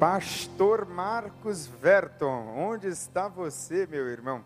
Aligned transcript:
Pastor 0.00 0.86
Marcos 0.86 1.66
Verton, 1.66 2.54
onde 2.56 2.88
está 2.88 3.28
você, 3.28 3.86
meu 3.86 4.08
irmão? 4.08 4.42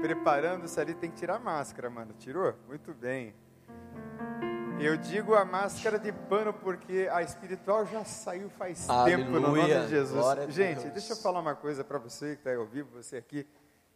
Preparando-se 0.00 0.80
ali, 0.80 0.94
tem 0.94 1.10
que 1.10 1.16
tirar 1.16 1.34
a 1.34 1.38
máscara, 1.40 1.90
mano. 1.90 2.14
Tirou? 2.16 2.54
Muito 2.68 2.94
bem. 2.94 3.34
Eu 4.78 4.96
digo 4.96 5.34
a 5.34 5.44
máscara 5.44 5.98
de 5.98 6.12
pano 6.12 6.54
porque 6.54 7.08
a 7.10 7.22
espiritual 7.22 7.84
já 7.86 8.04
saiu 8.04 8.48
faz 8.50 8.88
Aleluia, 8.88 9.16
tempo 9.16 9.30
no 9.32 9.40
nome 9.40 9.64
de 9.64 9.88
Jesus. 9.88 10.54
Gente, 10.54 10.88
deixa 10.90 11.14
eu 11.14 11.16
falar 11.16 11.40
uma 11.40 11.56
coisa 11.56 11.82
para 11.82 11.98
você 11.98 12.36
que 12.36 12.48
está 12.48 12.54
ao 12.54 12.64
vivo, 12.64 12.90
você 12.92 13.16
aqui. 13.16 13.44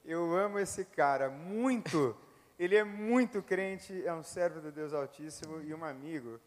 Eu 0.05 0.37
amo 0.37 0.59
esse 0.59 0.85
cara 0.85 1.31
muito. 1.31 2.17
Ele 2.59 2.75
é 2.75 2.83
muito 2.83 3.41
crente, 3.41 4.05
é 4.05 4.13
um 4.13 4.25
servo 4.25 4.61
do 4.61 4.73
Deus 4.73 4.93
Altíssimo 4.93 5.61
e 5.61 5.73
um 5.73 5.85
amigo 5.85 6.41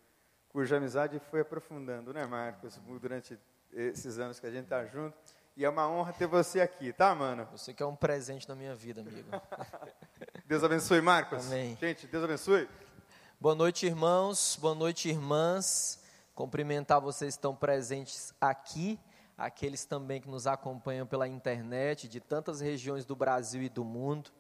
cuja 0.50 0.76
amizade 0.76 1.18
foi 1.32 1.40
aprofundando, 1.40 2.14
né, 2.14 2.26
Marcos? 2.26 2.78
Durante 3.00 3.40
esses 3.74 4.20
anos 4.20 4.40
que 4.40 4.46
a 4.46 4.52
gente 4.52 4.68
tá 4.68 4.86
junto. 4.86 5.18
E 5.56 5.66
é 5.66 5.70
uma 5.70 5.88
honra 5.90 6.14
ter 6.14 6.28
você 6.28 6.62
aqui, 6.62 6.94
tá, 6.94 7.14
mano? 7.14 7.48
Você 7.52 7.74
que 7.74 7.84
é 7.84 7.86
um 7.86 7.96
presente 7.96 8.48
na 8.48 8.56
minha 8.56 8.74
vida, 8.74 9.02
amigo. 9.02 9.30
Deus 10.48 10.64
abençoe, 10.64 11.02
Marcos. 11.02 11.48
Amém. 11.48 11.78
Gente, 11.80 12.08
Deus 12.08 12.24
abençoe. 12.24 12.70
Boa 13.40 13.54
noite, 13.56 13.86
irmãos. 13.86 14.58
Boa 14.62 14.74
noite, 14.74 15.10
irmãs. 15.10 16.00
Cumprimentar 16.34 17.02
vocês 17.02 17.36
que 17.36 17.40
estão 17.40 17.56
presentes 17.56 18.34
aqui, 18.40 19.00
aqueles 19.38 19.84
também 19.84 20.22
que 20.22 20.30
nos 20.30 20.48
acompanham 20.48 21.06
pela 21.06 21.28
internet, 21.28 22.08
de 22.08 22.20
tantas 22.20 22.62
regiões 22.62 23.04
do 23.06 23.16
Brasil 23.16 23.62
e 23.62 23.70
do 23.70 23.84
mundo. 23.84 24.32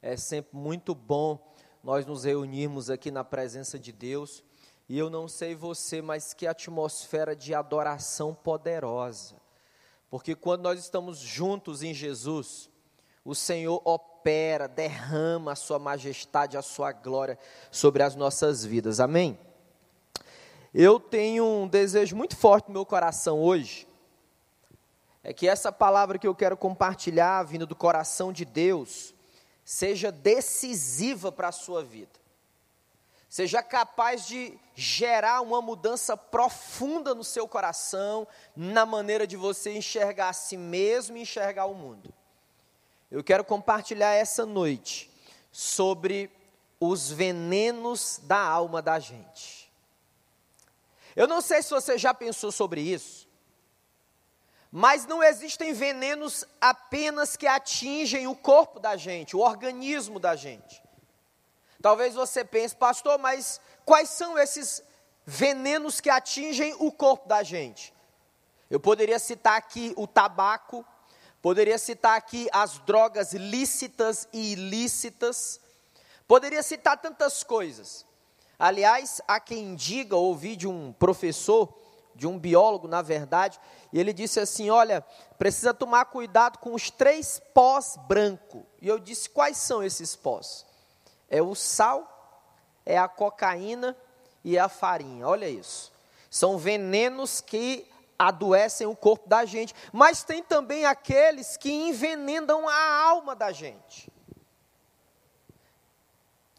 É 0.00 0.16
sempre 0.16 0.56
muito 0.56 0.94
bom 0.94 1.54
nós 1.82 2.06
nos 2.06 2.24
reunirmos 2.24 2.88
aqui 2.88 3.10
na 3.10 3.22
presença 3.22 3.78
de 3.78 3.92
Deus. 3.92 4.42
E 4.88 4.96
eu 4.98 5.10
não 5.10 5.26
sei 5.26 5.54
você, 5.54 6.00
mas 6.00 6.32
que 6.32 6.46
atmosfera 6.46 7.34
de 7.34 7.54
adoração 7.54 8.34
poderosa. 8.34 9.34
Porque 10.08 10.34
quando 10.34 10.62
nós 10.62 10.78
estamos 10.78 11.18
juntos 11.18 11.82
em 11.82 11.92
Jesus, 11.92 12.70
o 13.24 13.34
Senhor 13.34 13.82
opera, 13.84 14.68
derrama 14.68 15.52
a 15.52 15.56
sua 15.56 15.78
majestade, 15.78 16.56
a 16.56 16.62
sua 16.62 16.92
glória 16.92 17.36
sobre 17.70 18.02
as 18.02 18.14
nossas 18.14 18.64
vidas. 18.64 19.00
Amém? 19.00 19.36
Eu 20.72 21.00
tenho 21.00 21.44
um 21.44 21.66
desejo 21.66 22.14
muito 22.14 22.36
forte 22.36 22.68
no 22.68 22.74
meu 22.74 22.86
coração 22.86 23.40
hoje. 23.40 23.88
É 25.24 25.32
que 25.32 25.48
essa 25.48 25.72
palavra 25.72 26.18
que 26.18 26.26
eu 26.26 26.34
quero 26.36 26.56
compartilhar, 26.56 27.42
vindo 27.42 27.66
do 27.66 27.74
coração 27.74 28.32
de 28.32 28.44
Deus, 28.44 29.12
seja 29.64 30.12
decisiva 30.12 31.32
para 31.32 31.48
a 31.48 31.52
sua 31.52 31.82
vida. 31.82 32.25
Seja 33.28 33.62
capaz 33.62 34.26
de 34.26 34.58
gerar 34.74 35.40
uma 35.40 35.60
mudança 35.60 36.16
profunda 36.16 37.14
no 37.14 37.24
seu 37.24 37.48
coração, 37.48 38.26
na 38.54 38.86
maneira 38.86 39.26
de 39.26 39.36
você 39.36 39.76
enxergar 39.76 40.28
a 40.28 40.32
si 40.32 40.56
mesmo 40.56 41.16
e 41.16 41.22
enxergar 41.22 41.66
o 41.66 41.74
mundo. 41.74 42.12
Eu 43.10 43.24
quero 43.24 43.44
compartilhar 43.44 44.14
essa 44.14 44.46
noite 44.46 45.10
sobre 45.50 46.30
os 46.78 47.10
venenos 47.10 48.20
da 48.22 48.38
alma 48.38 48.80
da 48.82 48.98
gente. 48.98 49.72
Eu 51.14 51.26
não 51.26 51.40
sei 51.40 51.62
se 51.62 51.70
você 51.70 51.96
já 51.96 52.12
pensou 52.12 52.52
sobre 52.52 52.80
isso, 52.80 53.26
mas 54.70 55.06
não 55.06 55.22
existem 55.22 55.72
venenos 55.72 56.44
apenas 56.60 57.36
que 57.36 57.46
atingem 57.46 58.26
o 58.26 58.36
corpo 58.36 58.78
da 58.78 58.96
gente, 58.96 59.34
o 59.34 59.40
organismo 59.40 60.20
da 60.20 60.36
gente. 60.36 60.85
Talvez 61.86 62.16
você 62.16 62.44
pense, 62.44 62.74
pastor, 62.74 63.16
mas 63.16 63.60
quais 63.84 64.10
são 64.10 64.36
esses 64.36 64.82
venenos 65.24 66.00
que 66.00 66.10
atingem 66.10 66.74
o 66.80 66.90
corpo 66.90 67.28
da 67.28 67.44
gente? 67.44 67.94
Eu 68.68 68.80
poderia 68.80 69.20
citar 69.20 69.56
aqui 69.56 69.94
o 69.96 70.04
tabaco, 70.04 70.84
poderia 71.40 71.78
citar 71.78 72.16
aqui 72.16 72.48
as 72.52 72.78
drogas 72.78 73.34
lícitas 73.34 74.26
e 74.32 74.54
ilícitas, 74.54 75.60
poderia 76.26 76.60
citar 76.60 77.00
tantas 77.00 77.44
coisas. 77.44 78.04
Aliás, 78.58 79.22
há 79.28 79.38
quem 79.38 79.76
diga, 79.76 80.16
ouvi 80.16 80.56
de 80.56 80.66
um 80.66 80.92
professor, 80.92 81.72
de 82.16 82.26
um 82.26 82.36
biólogo, 82.36 82.88
na 82.88 83.00
verdade, 83.00 83.60
e 83.92 84.00
ele 84.00 84.12
disse 84.12 84.40
assim: 84.40 84.70
Olha, 84.70 85.06
precisa 85.38 85.72
tomar 85.72 86.06
cuidado 86.06 86.58
com 86.58 86.74
os 86.74 86.90
três 86.90 87.40
pós 87.54 87.96
branco. 88.08 88.66
E 88.82 88.88
eu 88.88 88.98
disse: 88.98 89.30
Quais 89.30 89.56
são 89.56 89.84
esses 89.84 90.16
pós? 90.16 90.65
É 91.28 91.42
o 91.42 91.54
sal, 91.54 92.42
é 92.84 92.96
a 92.96 93.08
cocaína 93.08 93.96
e 94.44 94.56
é 94.56 94.60
a 94.60 94.68
farinha. 94.68 95.26
Olha 95.26 95.48
isso. 95.48 95.92
São 96.30 96.58
venenos 96.58 97.40
que 97.40 97.90
adoecem 98.18 98.86
o 98.86 98.96
corpo 98.96 99.28
da 99.28 99.44
gente, 99.44 99.74
mas 99.92 100.22
tem 100.22 100.42
também 100.42 100.86
aqueles 100.86 101.56
que 101.56 101.70
envenenam 101.70 102.68
a 102.68 103.02
alma 103.02 103.34
da 103.34 103.52
gente. 103.52 104.10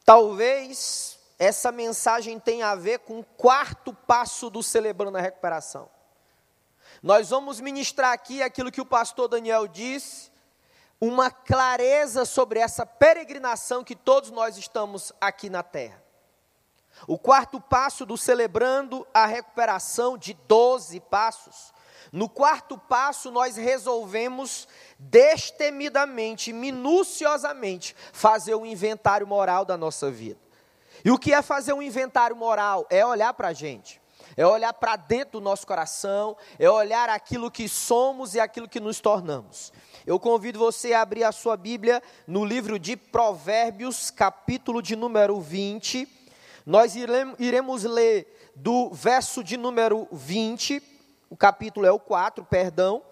Talvez 0.05 1.19
essa 1.37 1.71
mensagem 1.71 2.39
tenha 2.39 2.69
a 2.69 2.75
ver 2.75 2.99
com 2.99 3.19
o 3.19 3.23
quarto 3.23 3.93
passo 3.93 4.49
do 4.49 4.63
Celebrando 4.63 5.17
a 5.17 5.21
Recuperação. 5.21 5.89
Nós 7.01 7.29
vamos 7.29 7.59
ministrar 7.59 8.11
aqui 8.11 8.41
aquilo 8.41 8.71
que 8.71 8.81
o 8.81 8.85
pastor 8.85 9.27
Daniel 9.27 9.67
disse, 9.67 10.31
uma 10.99 11.29
clareza 11.29 12.25
sobre 12.25 12.59
essa 12.59 12.85
peregrinação 12.85 13.83
que 13.83 13.95
todos 13.95 14.31
nós 14.31 14.57
estamos 14.57 15.13
aqui 15.21 15.49
na 15.49 15.63
terra. 15.63 16.03
O 17.05 17.17
quarto 17.17 17.61
passo 17.61 18.05
do 18.05 18.17
celebrando 18.17 19.05
a 19.13 19.25
recuperação 19.27 20.17
de 20.17 20.33
12 20.47 20.99
passos. 21.01 21.73
No 22.11 22.27
quarto 22.27 22.77
passo, 22.77 23.29
nós 23.29 23.55
resolvemos 23.57 24.67
destemidamente, 24.97 26.51
minuciosamente, 26.51 27.95
fazer 28.11 28.55
um 28.55 28.65
inventário 28.65 29.27
moral 29.27 29.65
da 29.65 29.77
nossa 29.77 30.09
vida. 30.09 30.39
E 31.05 31.11
o 31.11 31.19
que 31.19 31.33
é 31.33 31.41
fazer 31.41 31.73
um 31.73 31.81
inventário 31.81 32.35
moral? 32.35 32.87
É 32.89 33.05
olhar 33.05 33.33
para 33.33 33.49
a 33.49 33.53
gente, 33.53 34.01
é 34.35 34.45
olhar 34.47 34.73
para 34.73 34.95
dentro 34.95 35.39
do 35.39 35.41
nosso 35.41 35.67
coração, 35.67 36.35
é 36.57 36.69
olhar 36.69 37.09
aquilo 37.09 37.51
que 37.51 37.69
somos 37.69 38.33
e 38.33 38.39
aquilo 38.39 38.67
que 38.67 38.79
nos 38.79 38.99
tornamos. 38.99 39.71
Eu 40.07 40.17
convido 40.17 40.57
você 40.57 40.93
a 40.93 41.01
abrir 41.01 41.25
a 41.25 41.33
sua 41.33 41.57
Bíblia 41.57 42.01
no 42.25 42.45
livro 42.45 42.79
de 42.79 42.95
Provérbios, 42.95 44.09
capítulo 44.09 44.81
de 44.81 44.95
número 44.95 45.41
20. 45.41 46.07
Nós 46.65 46.95
iremos 46.95 47.83
ler 47.83 48.53
do 48.55 48.89
verso 48.89 49.43
de 49.43 49.57
número 49.57 50.07
20, 50.09 50.81
o 51.29 51.35
capítulo 51.35 51.85
é 51.85 51.91
o 51.91 51.99
4, 51.99 52.45
perdão. 52.45 53.03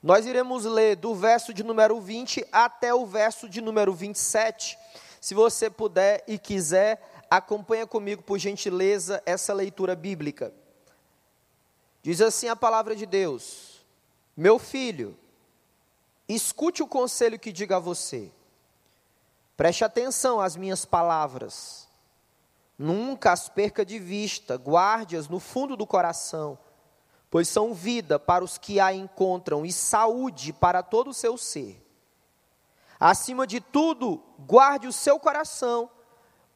Nós 0.00 0.26
iremos 0.26 0.64
ler 0.64 0.94
do 0.94 1.12
verso 1.12 1.52
de 1.52 1.64
número 1.64 2.00
20 2.00 2.46
até 2.52 2.94
o 2.94 3.04
verso 3.04 3.48
de 3.48 3.60
número 3.60 3.92
27. 3.92 4.78
Se 5.20 5.34
você 5.34 5.68
puder 5.68 6.22
e 6.28 6.38
quiser, 6.38 7.02
acompanha 7.28 7.84
comigo, 7.84 8.22
por 8.22 8.38
gentileza, 8.38 9.20
essa 9.26 9.52
leitura 9.52 9.96
bíblica. 9.96 10.54
Diz 12.00 12.20
assim 12.20 12.46
a 12.46 12.54
palavra 12.54 12.94
de 12.94 13.06
Deus: 13.06 13.84
Meu 14.36 14.56
filho, 14.56 15.18
escute 16.28 16.82
o 16.82 16.86
conselho 16.86 17.38
que 17.38 17.52
diga 17.52 17.76
a 17.76 17.80
você. 17.80 18.32
Preste 19.56 19.84
atenção 19.84 20.40
às 20.40 20.56
minhas 20.56 20.84
palavras. 20.84 21.88
Nunca 22.78 23.32
as 23.32 23.48
perca 23.48 23.84
de 23.84 23.98
vista, 23.98 24.56
guarde-as 24.56 25.28
no 25.28 25.38
fundo 25.38 25.76
do 25.76 25.86
coração, 25.86 26.58
pois 27.30 27.48
são 27.48 27.72
vida 27.72 28.18
para 28.18 28.42
os 28.42 28.58
que 28.58 28.80
a 28.80 28.92
encontram 28.92 29.64
e 29.64 29.72
saúde 29.72 30.52
para 30.52 30.82
todo 30.82 31.10
o 31.10 31.14
seu 31.14 31.38
ser. 31.38 31.80
Acima 32.98 33.46
de 33.46 33.60
tudo, 33.60 34.22
guarde 34.38 34.88
o 34.88 34.92
seu 34.92 35.20
coração, 35.20 35.90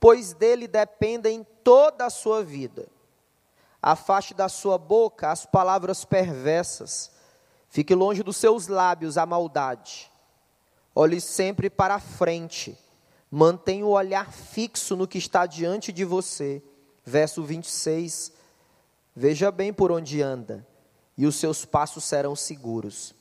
pois 0.00 0.32
dele 0.32 0.66
dependem 0.66 1.46
toda 1.62 2.06
a 2.06 2.10
sua 2.10 2.42
vida. 2.42 2.88
Afaste 3.80 4.34
da 4.34 4.48
sua 4.48 4.76
boca 4.76 5.30
as 5.30 5.46
palavras 5.46 6.04
perversas, 6.04 7.12
fique 7.68 7.94
longe 7.94 8.22
dos 8.22 8.36
seus 8.36 8.66
lábios 8.66 9.16
a 9.18 9.26
maldade. 9.26 10.10
Olhe 10.94 11.20
sempre 11.20 11.70
para 11.70 11.94
a 11.94 12.00
frente, 12.00 12.76
mantenha 13.30 13.86
o 13.86 13.90
olhar 13.90 14.32
fixo 14.32 14.96
no 14.96 15.06
que 15.06 15.18
está 15.18 15.46
diante 15.46 15.92
de 15.92 16.04
você. 16.04 16.62
Verso 17.04 17.42
26. 17.42 18.32
Veja 19.14 19.50
bem 19.50 19.72
por 19.72 19.90
onde 19.90 20.22
anda, 20.22 20.66
e 21.16 21.26
os 21.26 21.36
seus 21.36 21.64
passos 21.64 22.04
serão 22.04 22.36
seguros. 22.36 23.14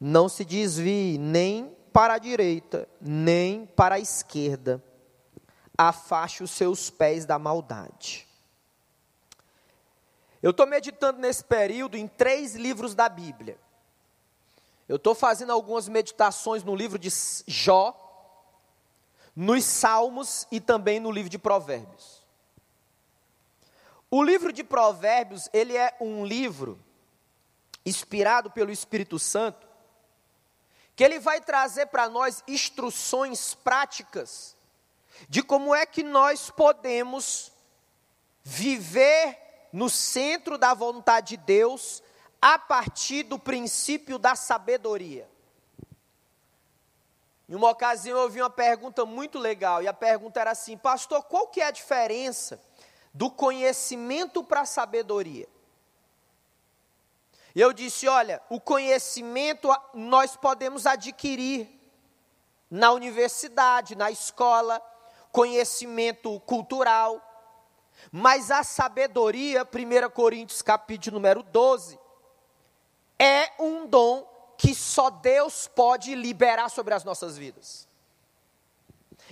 Não 0.00 0.28
se 0.28 0.44
desvie 0.44 1.18
nem 1.18 1.74
para 1.92 2.14
a 2.14 2.18
direita, 2.18 2.88
nem 3.00 3.66
para 3.66 3.94
a 3.94 4.00
esquerda. 4.00 4.82
Afaste 5.78 6.42
os 6.42 6.50
seus 6.50 6.90
pés 6.90 7.24
da 7.24 7.38
maldade. 7.38 8.26
Eu 10.44 10.50
estou 10.50 10.66
meditando 10.66 11.18
nesse 11.20 11.42
período 11.42 11.96
em 11.96 12.06
três 12.06 12.54
livros 12.54 12.94
da 12.94 13.08
Bíblia. 13.08 13.58
Eu 14.86 14.96
estou 14.96 15.14
fazendo 15.14 15.50
algumas 15.50 15.88
meditações 15.88 16.62
no 16.62 16.76
livro 16.76 16.98
de 16.98 17.08
Jó, 17.46 17.98
nos 19.34 19.64
Salmos 19.64 20.46
e 20.50 20.60
também 20.60 21.00
no 21.00 21.10
livro 21.10 21.30
de 21.30 21.38
Provérbios. 21.38 22.22
O 24.10 24.22
livro 24.22 24.52
de 24.52 24.62
Provérbios, 24.62 25.48
ele 25.50 25.78
é 25.78 25.96
um 25.98 26.26
livro 26.26 26.78
inspirado 27.86 28.50
pelo 28.50 28.70
Espírito 28.70 29.18
Santo, 29.18 29.66
que 30.94 31.02
ele 31.02 31.18
vai 31.18 31.40
trazer 31.40 31.86
para 31.86 32.06
nós 32.06 32.44
instruções 32.46 33.54
práticas 33.54 34.54
de 35.26 35.42
como 35.42 35.74
é 35.74 35.86
que 35.86 36.02
nós 36.02 36.50
podemos 36.50 37.50
viver 38.42 39.42
no 39.74 39.90
centro 39.90 40.56
da 40.56 40.72
vontade 40.72 41.36
de 41.36 41.42
Deus 41.42 42.00
a 42.40 42.56
partir 42.56 43.24
do 43.24 43.40
princípio 43.40 44.20
da 44.20 44.36
sabedoria. 44.36 45.28
Em 47.48 47.56
uma 47.56 47.70
ocasião 47.70 48.16
eu 48.16 48.22
ouvi 48.22 48.40
uma 48.40 48.48
pergunta 48.48 49.04
muito 49.04 49.36
legal, 49.36 49.82
e 49.82 49.88
a 49.88 49.92
pergunta 49.92 50.38
era 50.38 50.52
assim: 50.52 50.78
Pastor, 50.78 51.24
qual 51.24 51.48
que 51.48 51.60
é 51.60 51.66
a 51.66 51.72
diferença 51.72 52.62
do 53.12 53.28
conhecimento 53.28 54.44
para 54.44 54.60
a 54.60 54.64
sabedoria? 54.64 55.48
E 57.52 57.60
eu 57.60 57.72
disse: 57.72 58.06
Olha, 58.06 58.40
o 58.48 58.60
conhecimento 58.60 59.68
nós 59.92 60.36
podemos 60.36 60.86
adquirir 60.86 61.68
na 62.70 62.92
universidade, 62.92 63.96
na 63.96 64.08
escola, 64.08 64.80
conhecimento 65.32 66.38
cultural, 66.46 67.33
mas 68.10 68.50
a 68.50 68.62
sabedoria, 68.62 69.64
1 69.64 70.10
Coríntios 70.10 70.62
capítulo 70.62 71.14
número 71.14 71.42
12, 71.42 71.98
é 73.18 73.50
um 73.58 73.86
dom 73.86 74.26
que 74.56 74.74
só 74.74 75.10
Deus 75.10 75.66
pode 75.66 76.14
liberar 76.14 76.68
sobre 76.68 76.94
as 76.94 77.04
nossas 77.04 77.36
vidas. 77.36 77.88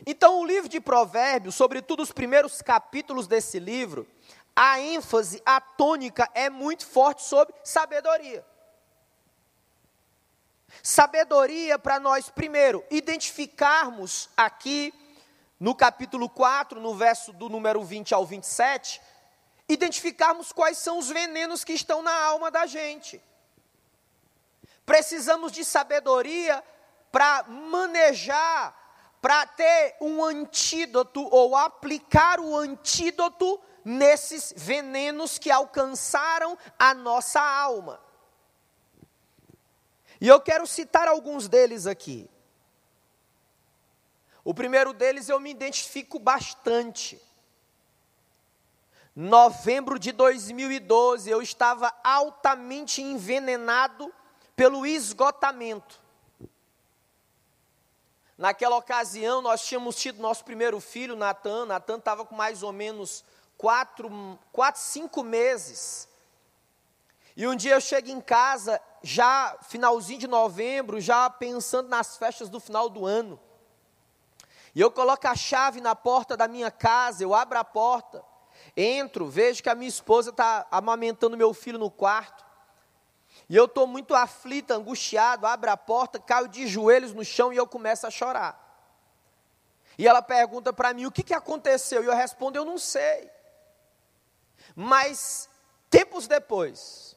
Então, 0.06 0.40
o 0.40 0.44
livro 0.44 0.69
de 0.69 0.80
Provérbios, 0.80 1.54
sobretudo 1.54 2.02
os 2.02 2.12
primeiros 2.12 2.62
capítulos 2.62 3.26
desse 3.26 3.58
livro, 3.58 4.06
a 4.54 4.80
ênfase, 4.80 5.42
a 5.44 5.60
tônica 5.60 6.28
é 6.34 6.50
muito 6.50 6.86
forte 6.86 7.22
sobre 7.22 7.54
sabedoria. 7.64 8.44
Sabedoria 10.82 11.78
para 11.78 12.00
nós, 12.00 12.30
primeiro, 12.30 12.84
identificarmos 12.90 14.28
aqui 14.36 14.92
no 15.62 15.76
capítulo 15.76 16.28
4, 16.28 16.80
no 16.80 16.92
verso 16.92 17.32
do 17.32 17.48
número 17.48 17.84
20 17.84 18.12
ao 18.12 18.26
27, 18.26 19.00
identificarmos 19.68 20.50
quais 20.50 20.76
são 20.76 20.98
os 20.98 21.08
venenos 21.08 21.62
que 21.62 21.72
estão 21.72 22.02
na 22.02 22.12
alma 22.12 22.50
da 22.50 22.66
gente. 22.66 23.22
Precisamos 24.84 25.52
de 25.52 25.64
sabedoria 25.64 26.64
para 27.12 27.44
manejar, 27.44 28.76
para 29.20 29.46
ter 29.46 29.94
um 30.00 30.24
antídoto 30.24 31.28
ou 31.30 31.54
aplicar 31.54 32.40
o 32.40 32.56
antídoto 32.56 33.60
nesses 33.84 34.52
venenos 34.56 35.38
que 35.38 35.48
alcançaram 35.48 36.58
a 36.76 36.92
nossa 36.92 37.40
alma. 37.40 38.00
E 40.20 40.26
eu 40.26 40.40
quero 40.40 40.66
citar 40.66 41.06
alguns 41.06 41.46
deles 41.46 41.86
aqui. 41.86 42.28
O 44.44 44.52
primeiro 44.52 44.92
deles 44.92 45.28
eu 45.28 45.38
me 45.38 45.50
identifico 45.50 46.18
bastante. 46.18 47.20
Novembro 49.14 49.98
de 49.98 50.10
2012, 50.10 51.30
eu 51.30 51.42
estava 51.42 51.92
altamente 52.02 53.02
envenenado 53.02 54.12
pelo 54.56 54.86
esgotamento. 54.86 56.00
Naquela 58.36 58.76
ocasião, 58.76 59.42
nós 59.42 59.64
tínhamos 59.64 59.94
tido 59.96 60.20
nosso 60.20 60.44
primeiro 60.44 60.80
filho, 60.80 61.14
Natan. 61.14 61.66
Natan 61.66 61.98
estava 61.98 62.24
com 62.24 62.34
mais 62.34 62.62
ou 62.62 62.72
menos 62.72 63.22
quatro, 63.56 64.10
quatro, 64.50 64.80
cinco 64.80 65.22
meses. 65.22 66.08
E 67.36 67.46
um 67.46 67.54
dia 67.54 67.74
eu 67.74 67.80
chego 67.80 68.10
em 68.10 68.20
casa, 68.20 68.80
já 69.02 69.56
finalzinho 69.62 70.18
de 70.18 70.26
novembro, 70.26 71.00
já 71.00 71.30
pensando 71.30 71.88
nas 71.88 72.16
festas 72.16 72.48
do 72.48 72.58
final 72.58 72.88
do 72.88 73.06
ano. 73.06 73.38
E 74.74 74.80
eu 74.80 74.90
coloco 74.90 75.26
a 75.26 75.34
chave 75.34 75.80
na 75.80 75.94
porta 75.94 76.36
da 76.36 76.48
minha 76.48 76.70
casa, 76.70 77.22
eu 77.22 77.34
abro 77.34 77.58
a 77.58 77.64
porta, 77.64 78.24
entro, 78.76 79.26
vejo 79.26 79.62
que 79.62 79.69
a 79.69 79.74
minha 79.74 79.88
esposa 79.88 80.30
está 80.30 80.66
amamentando 80.70 81.36
meu 81.36 81.52
filho 81.52 81.78
no 81.78 81.90
quarto. 81.90 82.42
E 83.48 83.56
eu 83.56 83.66
estou 83.66 83.86
muito 83.86 84.14
aflito, 84.14 84.72
angustiado, 84.72 85.46
abro 85.46 85.70
a 85.70 85.76
porta, 85.76 86.19
caio 86.19 86.48
de 86.48 86.66
joelhos 86.66 87.12
no 87.12 87.24
chão 87.24 87.52
e 87.52 87.56
eu 87.56 87.66
começo 87.66 88.06
a 88.06 88.10
chorar. 88.10 88.58
E 89.98 90.08
ela 90.08 90.22
pergunta 90.22 90.72
para 90.72 90.94
mim: 90.94 91.06
o 91.06 91.12
que, 91.12 91.22
que 91.22 91.34
aconteceu? 91.34 92.02
E 92.02 92.06
eu 92.06 92.14
respondo: 92.14 92.56
eu 92.56 92.64
não 92.64 92.78
sei. 92.78 93.30
Mas, 94.74 95.48
tempos 95.90 96.26
depois, 96.26 97.16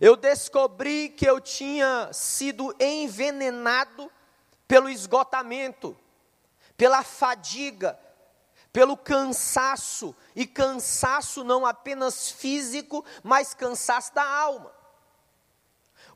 eu 0.00 0.16
descobri 0.16 1.08
que 1.08 1.24
eu 1.24 1.40
tinha 1.40 2.10
sido 2.12 2.74
envenenado 2.78 4.10
pelo 4.66 4.88
esgotamento, 4.88 5.96
pela 6.76 7.02
fadiga, 7.02 7.98
pelo 8.72 8.96
cansaço, 8.96 10.14
e 10.34 10.46
cansaço 10.46 11.44
não 11.44 11.64
apenas 11.64 12.30
físico, 12.30 13.04
mas 13.22 13.54
cansaço 13.54 14.12
da 14.14 14.24
alma. 14.24 14.72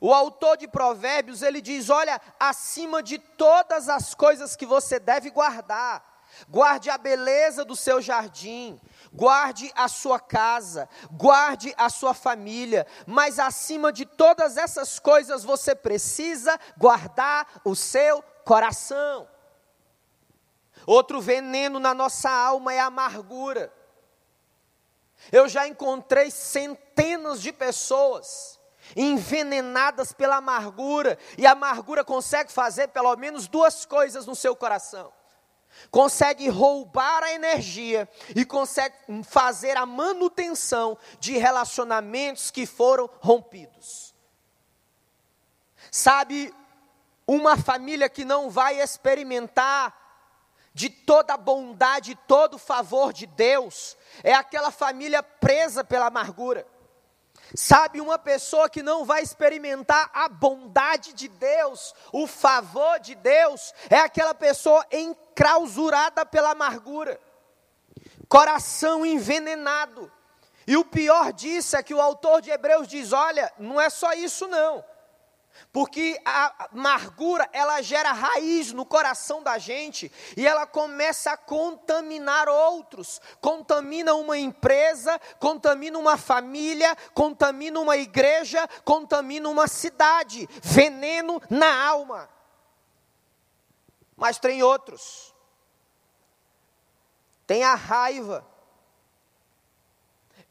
O 0.01 0.13
autor 0.13 0.57
de 0.57 0.67
Provérbios, 0.67 1.41
ele 1.41 1.61
diz: 1.61 1.89
Olha, 1.89 2.19
acima 2.39 3.03
de 3.03 3.17
todas 3.17 3.89
as 3.89 4.13
coisas 4.13 4.55
que 4.55 4.65
você 4.65 4.99
deve 4.99 5.29
guardar, 5.29 6.25
guarde 6.49 6.89
a 6.89 6.97
beleza 6.97 7.65
do 7.65 7.75
seu 7.75 8.01
jardim, 8.01 8.79
guarde 9.13 9.71
a 9.75 9.87
sua 9.87 10.19
casa, 10.19 10.87
guarde 11.11 11.73
a 11.77 11.89
sua 11.89 12.13
família, 12.13 12.87
mas 13.05 13.39
acima 13.39 13.91
de 13.91 14.05
todas 14.05 14.57
essas 14.57 14.99
coisas 14.99 15.43
você 15.43 15.75
precisa 15.75 16.57
guardar 16.77 17.61
o 17.65 17.75
seu 17.75 18.23
coração. 18.49 19.29
Outro 20.83 21.21
veneno 21.21 21.79
na 21.79 21.93
nossa 21.93 22.31
alma 22.31 22.73
é 22.73 22.79
a 22.79 22.87
amargura. 22.87 23.71
Eu 25.31 25.47
já 25.47 25.67
encontrei 25.67 26.31
centenas 26.31 27.43
de 27.43 27.51
pessoas 27.51 28.59
envenenadas 28.95 30.11
pela 30.11 30.37
amargura, 30.37 31.19
e 31.37 31.45
a 31.45 31.51
amargura 31.51 32.03
consegue 32.03 32.51
fazer 32.51 32.87
pelo 32.87 33.15
menos 33.17 33.47
duas 33.47 33.85
coisas 33.85 34.25
no 34.25 34.35
seu 34.35 34.55
coração: 34.55 35.13
consegue 35.91 36.49
roubar 36.49 37.21
a 37.21 37.33
energia 37.33 38.09
e 38.35 38.43
consegue 38.43 38.95
fazer 39.25 39.77
a 39.77 39.85
manutenção 39.85 40.97
de 41.19 41.37
relacionamentos 41.37 42.49
que 42.49 42.65
foram 42.65 43.07
rompidos. 43.19 44.15
Sabe, 45.91 46.51
uma 47.35 47.55
família 47.55 48.09
que 48.09 48.25
não 48.25 48.49
vai 48.49 48.81
experimentar 48.81 49.95
de 50.73 50.89
toda 50.89 51.35
a 51.35 51.37
bondade, 51.37 52.17
todo 52.27 52.55
o 52.55 52.59
favor 52.59 53.13
de 53.13 53.27
Deus, 53.27 53.95
é 54.23 54.33
aquela 54.33 54.71
família 54.71 55.21
presa 55.21 55.83
pela 55.83 56.07
amargura. 56.07 56.65
Sabe, 57.55 58.01
uma 58.01 58.17
pessoa 58.17 58.67
que 58.67 58.81
não 58.81 59.05
vai 59.05 59.21
experimentar 59.21 60.09
a 60.11 60.27
bondade 60.27 61.13
de 61.13 61.27
Deus, 61.27 61.93
o 62.11 62.25
favor 62.25 62.99
de 62.99 63.13
Deus, 63.13 63.73
é 63.91 63.99
aquela 63.99 64.33
pessoa 64.33 64.83
enclausurada 64.91 66.25
pela 66.25 66.51
amargura, 66.51 67.19
coração 68.27 69.05
envenenado. 69.05 70.11
E 70.65 70.75
o 70.77 70.85
pior 70.85 71.31
disso 71.31 71.75
é 71.75 71.83
que 71.83 71.93
o 71.93 72.01
autor 72.01 72.41
de 72.41 72.49
Hebreus 72.49 72.87
diz: 72.87 73.11
olha, 73.11 73.51
não 73.59 73.79
é 73.79 73.89
só 73.89 74.13
isso 74.13 74.47
não. 74.47 74.83
Porque 75.71 76.19
a 76.25 76.69
amargura, 76.71 77.47
ela 77.53 77.79
gera 77.81 78.11
raiz 78.11 78.73
no 78.73 78.83
coração 78.83 79.43
da 79.43 79.59
gente 79.59 80.11
e 80.35 80.47
ela 80.47 80.65
começa 80.65 81.31
a 81.31 81.37
contaminar 81.37 82.49
outros. 82.49 83.21
Contamina 83.39 84.15
uma 84.15 84.37
empresa, 84.37 85.19
contamina 85.39 85.99
uma 85.99 86.17
família, 86.17 86.95
contamina 87.13 87.79
uma 87.79 87.97
igreja, 87.97 88.67
contamina 88.83 89.47
uma 89.47 89.67
cidade. 89.67 90.49
Veneno 90.63 91.39
na 91.51 91.87
alma. 91.87 92.27
Mas 94.15 94.39
tem 94.39 94.63
outros. 94.63 95.35
Tem 97.45 97.63
a 97.63 97.75
raiva. 97.75 98.45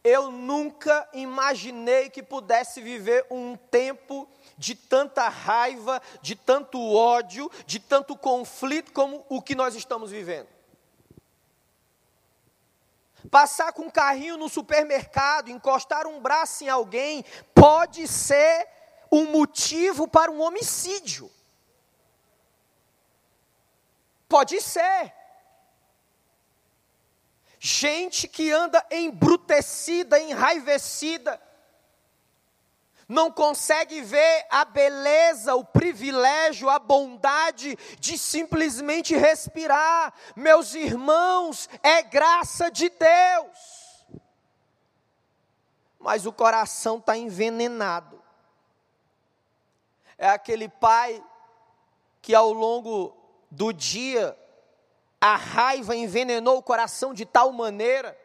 Eu 0.03 0.31
nunca 0.31 1.09
imaginei 1.13 2.09
que 2.09 2.23
pudesse 2.23 2.81
viver 2.81 3.27
um 3.31 3.57
tempo 3.57 4.29
de 4.59 4.75
tanta 4.75 5.29
raiva, 5.29 6.03
de 6.21 6.35
tanto 6.35 6.79
ódio, 6.93 7.51
de 7.65 7.79
tanto 7.79 8.17
conflito 8.17 8.93
como 8.93 9.25
o 9.29 9.41
que 9.41 9.55
nós 9.55 9.75
estamos 9.75 10.11
vivendo. 10.11 10.49
Passar 13.31 13.73
com 13.73 13.83
um 13.83 13.91
carrinho 13.91 14.37
no 14.37 14.49
supermercado, 14.49 15.51
encostar 15.51 16.07
um 16.07 16.21
braço 16.21 16.65
em 16.65 16.69
alguém, 16.69 17.25
pode 17.55 18.07
ser 18.09 18.69
um 19.11 19.27
motivo 19.27 20.09
para 20.09 20.31
um 20.31 20.41
homicídio. 20.41 21.31
Pode 24.29 24.61
ser. 24.61 25.15
Gente 27.59 28.29
que 28.29 28.53
anda 28.53 28.85
embrutecida, 28.91 30.21
enraivecida, 30.21 31.41
não 33.09 33.33
consegue 33.33 34.03
ver 34.03 34.47
a 34.51 34.67
beleza, 34.67 35.55
o 35.55 35.65
privilégio, 35.65 36.69
a 36.69 36.79
bondade 36.79 37.77
de 37.99 38.19
simplesmente 38.19 39.17
respirar. 39.17 40.13
Meus 40.37 40.75
irmãos, 40.75 41.71
é 41.83 42.03
graça 42.03 42.71
de 42.71 42.91
Deus. 42.91 44.05
Mas 45.99 46.27
o 46.27 46.33
coração 46.33 46.99
está 46.99 47.17
envenenado. 47.17 48.23
É 50.19 50.29
aquele 50.29 50.69
pai 50.69 51.25
que 52.21 52.35
ao 52.35 52.53
longo 52.53 53.17
do 53.51 53.73
dia 53.73 54.37
a 55.19 55.35
raiva 55.35 55.97
envenenou 55.97 56.59
o 56.59 56.63
coração 56.63 57.15
de 57.15 57.25
tal 57.25 57.53
maneira 57.53 58.17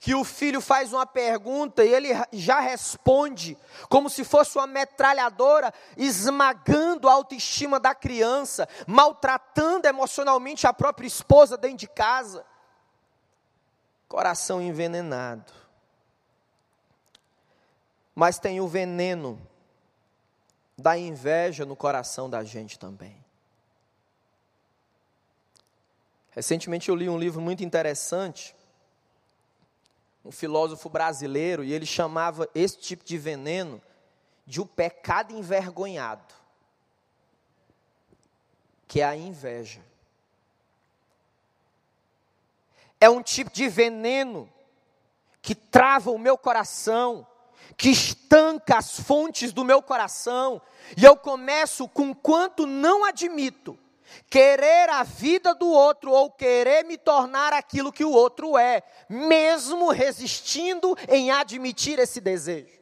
que 0.00 0.14
o 0.14 0.24
filho 0.24 0.62
faz 0.62 0.94
uma 0.94 1.04
pergunta 1.04 1.84
e 1.84 1.92
ele 1.92 2.08
já 2.32 2.58
responde, 2.58 3.56
como 3.88 4.08
se 4.08 4.24
fosse 4.24 4.56
uma 4.56 4.66
metralhadora, 4.66 5.72
esmagando 5.94 7.06
a 7.06 7.12
autoestima 7.12 7.78
da 7.78 7.94
criança, 7.94 8.66
maltratando 8.86 9.86
emocionalmente 9.86 10.66
a 10.66 10.72
própria 10.72 11.06
esposa 11.06 11.58
dentro 11.58 11.76
de 11.76 11.86
casa. 11.86 12.46
Coração 14.08 14.60
envenenado. 14.62 15.52
Mas 18.14 18.38
tem 18.38 18.58
o 18.58 18.66
veneno 18.66 19.40
da 20.78 20.96
inveja 20.96 21.66
no 21.66 21.76
coração 21.76 22.28
da 22.28 22.42
gente 22.42 22.78
também. 22.78 23.22
Recentemente 26.30 26.88
eu 26.88 26.96
li 26.96 27.08
um 27.08 27.18
livro 27.18 27.40
muito 27.40 27.62
interessante 27.62 28.56
um 30.24 30.30
filósofo 30.30 30.88
brasileiro, 30.88 31.64
e 31.64 31.72
ele 31.72 31.86
chamava 31.86 32.48
esse 32.54 32.78
tipo 32.78 33.04
de 33.04 33.16
veneno 33.16 33.80
de 34.46 34.60
o 34.60 34.66
pecado 34.66 35.34
envergonhado, 35.34 36.34
que 38.86 39.00
é 39.00 39.04
a 39.04 39.16
inveja. 39.16 39.80
É 43.00 43.08
um 43.08 43.22
tipo 43.22 43.50
de 43.50 43.68
veneno 43.68 44.52
que 45.40 45.54
trava 45.54 46.10
o 46.10 46.18
meu 46.18 46.36
coração, 46.36 47.26
que 47.76 47.88
estanca 47.88 48.76
as 48.76 49.00
fontes 49.00 49.52
do 49.52 49.64
meu 49.64 49.80
coração, 49.80 50.60
e 50.96 51.04
eu 51.04 51.16
começo 51.16 51.88
com 51.88 52.14
quanto 52.14 52.66
não 52.66 53.04
admito 53.04 53.78
querer 54.28 54.88
a 54.88 55.02
vida 55.02 55.54
do 55.54 55.68
outro 55.68 56.10
ou 56.12 56.30
querer 56.30 56.84
me 56.84 56.96
tornar 56.96 57.52
aquilo 57.52 57.92
que 57.92 58.04
o 58.04 58.12
outro 58.12 58.56
é, 58.56 58.82
mesmo 59.08 59.90
resistindo 59.90 60.96
em 61.08 61.30
admitir 61.30 61.98
esse 61.98 62.20
desejo. 62.20 62.78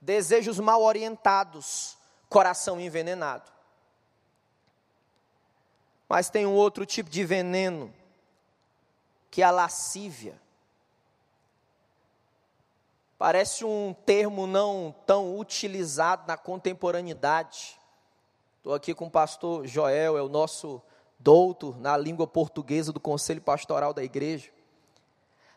Desejos 0.00 0.58
mal 0.58 0.82
orientados, 0.82 1.96
coração 2.28 2.80
envenenado. 2.80 3.50
Mas 6.08 6.28
tem 6.28 6.44
um 6.44 6.54
outro 6.54 6.84
tipo 6.84 7.08
de 7.08 7.24
veneno, 7.24 7.94
que 9.30 9.42
é 9.42 9.44
a 9.44 9.50
lascívia. 9.50 10.40
Parece 13.16 13.64
um 13.64 13.94
termo 14.04 14.46
não 14.46 14.94
tão 15.06 15.38
utilizado 15.38 16.26
na 16.26 16.36
contemporaneidade 16.36 17.78
Estou 18.62 18.74
aqui 18.74 18.94
com 18.94 19.06
o 19.06 19.10
pastor 19.10 19.66
Joel, 19.66 20.16
é 20.16 20.22
o 20.22 20.28
nosso 20.28 20.80
doutor 21.18 21.80
na 21.80 21.96
língua 21.96 22.28
portuguesa 22.28 22.92
do 22.92 23.00
Conselho 23.00 23.40
Pastoral 23.40 23.92
da 23.92 24.04
Igreja. 24.04 24.52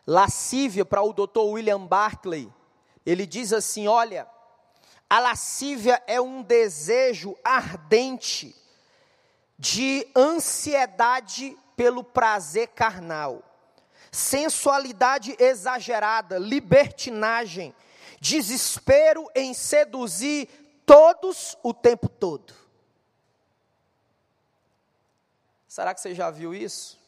Lascívia, 0.04 0.84
para 0.84 1.02
o 1.02 1.12
doutor 1.12 1.44
William 1.44 1.86
Barclay, 1.86 2.52
ele 3.06 3.24
diz 3.24 3.52
assim: 3.52 3.86
olha, 3.86 4.26
a 5.08 5.20
lascívia 5.20 6.02
é 6.08 6.20
um 6.20 6.42
desejo 6.42 7.36
ardente 7.44 8.56
de 9.56 10.04
ansiedade 10.16 11.56
pelo 11.76 12.02
prazer 12.02 12.66
carnal, 12.74 13.40
sensualidade 14.10 15.36
exagerada, 15.38 16.38
libertinagem, 16.38 17.72
desespero 18.20 19.30
em 19.32 19.54
seduzir 19.54 20.48
todos 20.84 21.56
o 21.62 21.72
tempo 21.72 22.08
todo. 22.08 22.65
Será 25.76 25.94
que 25.94 26.00
você 26.00 26.14
já 26.14 26.30
viu 26.30 26.54
isso? 26.54 26.98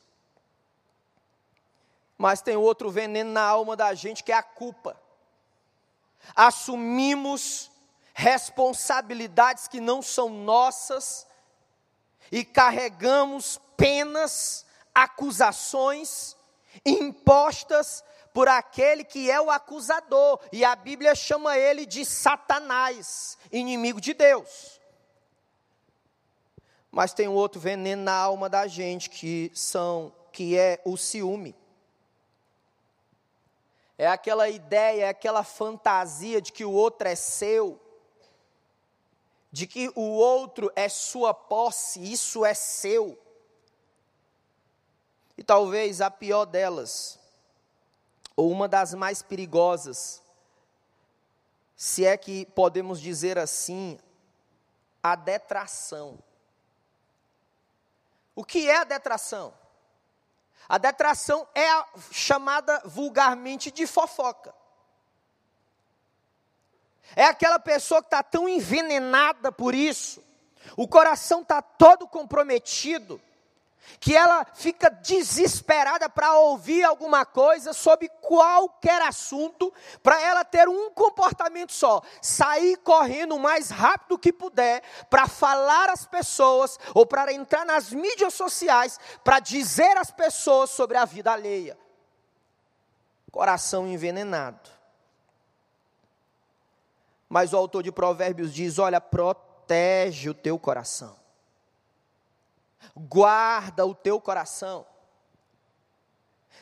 Mas 2.18 2.42
tem 2.42 2.54
outro 2.54 2.90
veneno 2.90 3.32
na 3.32 3.40
alma 3.40 3.74
da 3.74 3.94
gente 3.94 4.22
que 4.22 4.30
é 4.30 4.34
a 4.34 4.42
culpa. 4.42 4.94
Assumimos 6.36 7.70
responsabilidades 8.12 9.68
que 9.68 9.80
não 9.80 10.02
são 10.02 10.28
nossas 10.28 11.26
e 12.30 12.44
carregamos 12.44 13.58
penas, 13.74 14.66
acusações 14.94 16.36
impostas 16.84 18.04
por 18.34 18.48
aquele 18.48 19.02
que 19.02 19.30
é 19.30 19.40
o 19.40 19.50
acusador, 19.50 20.38
e 20.52 20.62
a 20.62 20.76
Bíblia 20.76 21.14
chama 21.14 21.56
ele 21.56 21.86
de 21.86 22.04
Satanás, 22.04 23.38
inimigo 23.50 23.98
de 23.98 24.12
Deus. 24.12 24.77
Mas 26.90 27.12
tem 27.12 27.28
um 27.28 27.34
outro 27.34 27.60
veneno 27.60 28.02
na 28.02 28.14
alma 28.14 28.48
da 28.48 28.66
gente 28.66 29.10
que 29.10 29.50
são 29.54 30.12
que 30.32 30.56
é 30.56 30.80
o 30.84 30.96
ciúme. 30.96 31.54
É 33.96 34.06
aquela 34.06 34.48
ideia, 34.48 35.06
é 35.06 35.08
aquela 35.08 35.42
fantasia 35.42 36.40
de 36.40 36.52
que 36.52 36.64
o 36.64 36.70
outro 36.70 37.08
é 37.08 37.16
seu, 37.16 37.80
de 39.50 39.66
que 39.66 39.90
o 39.96 40.02
outro 40.02 40.70
é 40.76 40.88
sua 40.88 41.34
posse, 41.34 42.00
isso 42.00 42.44
é 42.44 42.54
seu. 42.54 43.18
E 45.36 45.42
talvez 45.42 46.00
a 46.00 46.10
pior 46.10 46.44
delas, 46.44 47.18
ou 48.36 48.50
uma 48.50 48.68
das 48.68 48.94
mais 48.94 49.20
perigosas, 49.20 50.22
se 51.76 52.04
é 52.04 52.16
que 52.16 52.46
podemos 52.46 53.00
dizer 53.00 53.38
assim, 53.38 53.98
a 55.02 55.16
detração. 55.16 56.18
O 58.38 58.44
que 58.44 58.70
é 58.70 58.76
a 58.76 58.84
detração? 58.84 59.52
A 60.68 60.78
detração 60.78 61.44
é 61.56 61.68
a 61.68 61.84
chamada 62.12 62.80
vulgarmente 62.84 63.68
de 63.68 63.84
fofoca. 63.84 64.54
É 67.16 67.24
aquela 67.24 67.58
pessoa 67.58 68.00
que 68.00 68.06
está 68.06 68.22
tão 68.22 68.48
envenenada 68.48 69.50
por 69.50 69.74
isso, 69.74 70.22
o 70.76 70.86
coração 70.86 71.42
está 71.42 71.60
todo 71.60 72.06
comprometido, 72.06 73.20
que 74.00 74.16
ela 74.16 74.46
fica 74.54 74.90
desesperada 74.90 76.08
para 76.08 76.34
ouvir 76.38 76.84
alguma 76.84 77.24
coisa 77.24 77.72
sobre 77.72 78.08
qualquer 78.20 79.02
assunto, 79.02 79.72
para 80.02 80.20
ela 80.20 80.44
ter 80.44 80.68
um 80.68 80.90
comportamento 80.90 81.72
só: 81.72 82.02
sair 82.22 82.76
correndo 82.78 83.36
o 83.36 83.40
mais 83.40 83.70
rápido 83.70 84.18
que 84.18 84.32
puder 84.32 84.82
para 85.10 85.26
falar 85.26 85.90
às 85.90 86.06
pessoas 86.06 86.78
ou 86.94 87.06
para 87.06 87.32
entrar 87.32 87.64
nas 87.64 87.92
mídias 87.92 88.34
sociais 88.34 88.98
para 89.24 89.40
dizer 89.40 89.96
às 89.96 90.10
pessoas 90.10 90.70
sobre 90.70 90.96
a 90.96 91.04
vida 91.04 91.32
alheia. 91.32 91.78
Coração 93.30 93.86
envenenado. 93.86 94.70
Mas 97.28 97.52
o 97.52 97.56
autor 97.56 97.82
de 97.82 97.92
Provérbios 97.92 98.54
diz: 98.54 98.78
olha, 98.78 99.00
protege 99.00 100.30
o 100.30 100.34
teu 100.34 100.58
coração 100.58 101.17
guarda 102.96 103.86
o 103.86 103.94
teu 103.94 104.20
coração. 104.20 104.86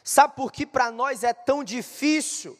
Sabe 0.02 0.36
por 0.36 0.52
que 0.52 0.64
para 0.64 0.90
nós 0.90 1.24
é 1.24 1.32
tão 1.32 1.64
difícil 1.64 2.58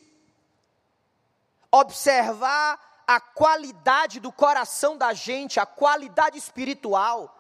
observar 1.70 3.04
a 3.06 3.20
qualidade 3.20 4.18
do 4.18 4.32
coração 4.32 4.96
da 4.96 5.12
gente, 5.12 5.60
a 5.60 5.66
qualidade 5.66 6.36
espiritual? 6.36 7.32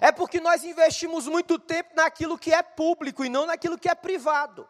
É 0.00 0.12
porque 0.12 0.38
nós 0.38 0.64
investimos 0.64 1.26
muito 1.26 1.58
tempo 1.58 1.96
naquilo 1.96 2.38
que 2.38 2.52
é 2.52 2.62
público 2.62 3.24
e 3.24 3.28
não 3.28 3.46
naquilo 3.46 3.78
que 3.78 3.88
é 3.88 3.94
privado. 3.94 4.68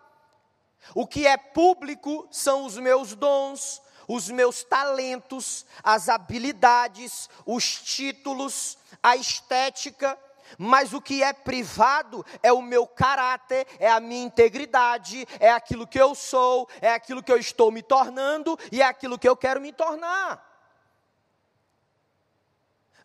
O 0.94 1.06
que 1.06 1.26
é 1.26 1.36
público 1.36 2.26
são 2.30 2.64
os 2.64 2.78
meus 2.78 3.14
dons, 3.14 3.82
os 4.06 4.30
meus 4.30 4.62
talentos, 4.62 5.66
as 5.82 6.08
habilidades, 6.08 7.28
os 7.44 7.82
títulos, 7.82 8.78
a 9.02 9.16
estética 9.16 10.18
mas 10.56 10.92
o 10.92 11.00
que 11.00 11.22
é 11.22 11.32
privado 11.32 12.24
é 12.42 12.52
o 12.52 12.62
meu 12.62 12.86
caráter, 12.86 13.66
é 13.78 13.90
a 13.90 14.00
minha 14.00 14.24
integridade, 14.24 15.26
é 15.40 15.50
aquilo 15.50 15.86
que 15.86 16.00
eu 16.00 16.14
sou, 16.14 16.68
é 16.80 16.92
aquilo 16.92 17.22
que 17.22 17.32
eu 17.32 17.38
estou 17.38 17.70
me 17.70 17.82
tornando 17.82 18.58
e 18.72 18.80
é 18.80 18.84
aquilo 18.84 19.18
que 19.18 19.28
eu 19.28 19.36
quero 19.36 19.60
me 19.60 19.72
tornar. 19.72 20.46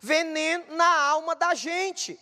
Veneno 0.00 0.76
na 0.76 1.00
alma 1.02 1.34
da 1.34 1.54
gente. 1.54 2.20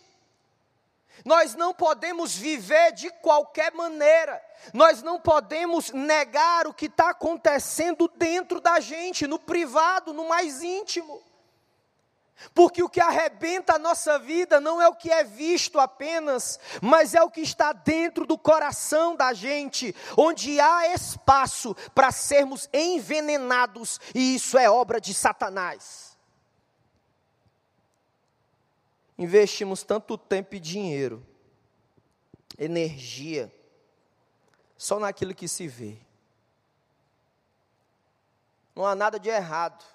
Nós 1.23 1.53
não 1.55 1.73
podemos 1.73 2.35
viver 2.35 2.91
de 2.93 3.09
qualquer 3.09 3.71
maneira. 3.73 4.41
Nós 4.73 5.01
não 5.01 5.19
podemos 5.19 5.91
negar 5.91 6.65
o 6.65 6.73
que 6.73 6.85
está 6.85 7.09
acontecendo 7.09 8.09
dentro 8.15 8.59
da 8.59 8.79
gente, 8.79 9.27
no 9.27 9.37
privado, 9.37 10.13
no 10.13 10.27
mais 10.27 10.63
íntimo. 10.63 11.21
Porque 12.53 12.83
o 12.83 12.89
que 12.89 12.99
arrebenta 12.99 13.75
a 13.75 13.79
nossa 13.79 14.19
vida 14.19 14.59
não 14.59 14.81
é 14.81 14.87
o 14.87 14.95
que 14.95 15.11
é 15.11 15.23
visto 15.23 15.79
apenas, 15.79 16.59
mas 16.81 17.13
é 17.13 17.21
o 17.21 17.29
que 17.29 17.41
está 17.41 17.71
dentro 17.71 18.25
do 18.25 18.37
coração 18.37 19.15
da 19.15 19.33
gente, 19.33 19.95
onde 20.17 20.59
há 20.59 20.93
espaço 20.93 21.75
para 21.93 22.11
sermos 22.11 22.67
envenenados, 22.73 23.99
e 24.13 24.35
isso 24.35 24.57
é 24.57 24.69
obra 24.69 24.99
de 24.99 25.13
Satanás. 25.13 26.17
Investimos 29.17 29.83
tanto 29.83 30.17
tempo 30.17 30.55
e 30.55 30.59
dinheiro, 30.59 31.25
energia, 32.57 33.53
só 34.75 34.99
naquilo 34.99 35.35
que 35.35 35.47
se 35.47 35.67
vê. 35.67 35.97
Não 38.75 38.85
há 38.85 38.95
nada 38.95 39.19
de 39.19 39.29
errado 39.29 39.92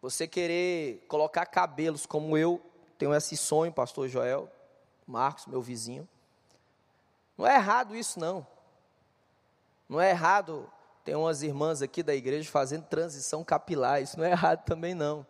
você 0.00 0.26
querer 0.26 1.04
colocar 1.08 1.46
cabelos 1.46 2.06
como 2.06 2.36
eu 2.36 2.60
tenho 2.98 3.14
esse 3.14 3.36
sonho, 3.36 3.72
pastor 3.72 4.08
Joel, 4.08 4.50
Marcos, 5.06 5.46
meu 5.46 5.60
vizinho. 5.60 6.08
Não 7.36 7.46
é 7.46 7.56
errado 7.56 7.94
isso 7.94 8.18
não. 8.18 8.46
Não 9.88 10.00
é 10.00 10.10
errado 10.10 10.70
tem 11.06 11.14
umas 11.14 11.40
irmãs 11.40 11.82
aqui 11.82 12.02
da 12.02 12.12
igreja 12.16 12.50
fazendo 12.50 12.82
transição 12.82 13.44
capilar, 13.44 14.02
isso 14.02 14.18
não 14.18 14.24
é 14.24 14.32
errado 14.32 14.64
também 14.64 14.92
não. 14.92 15.24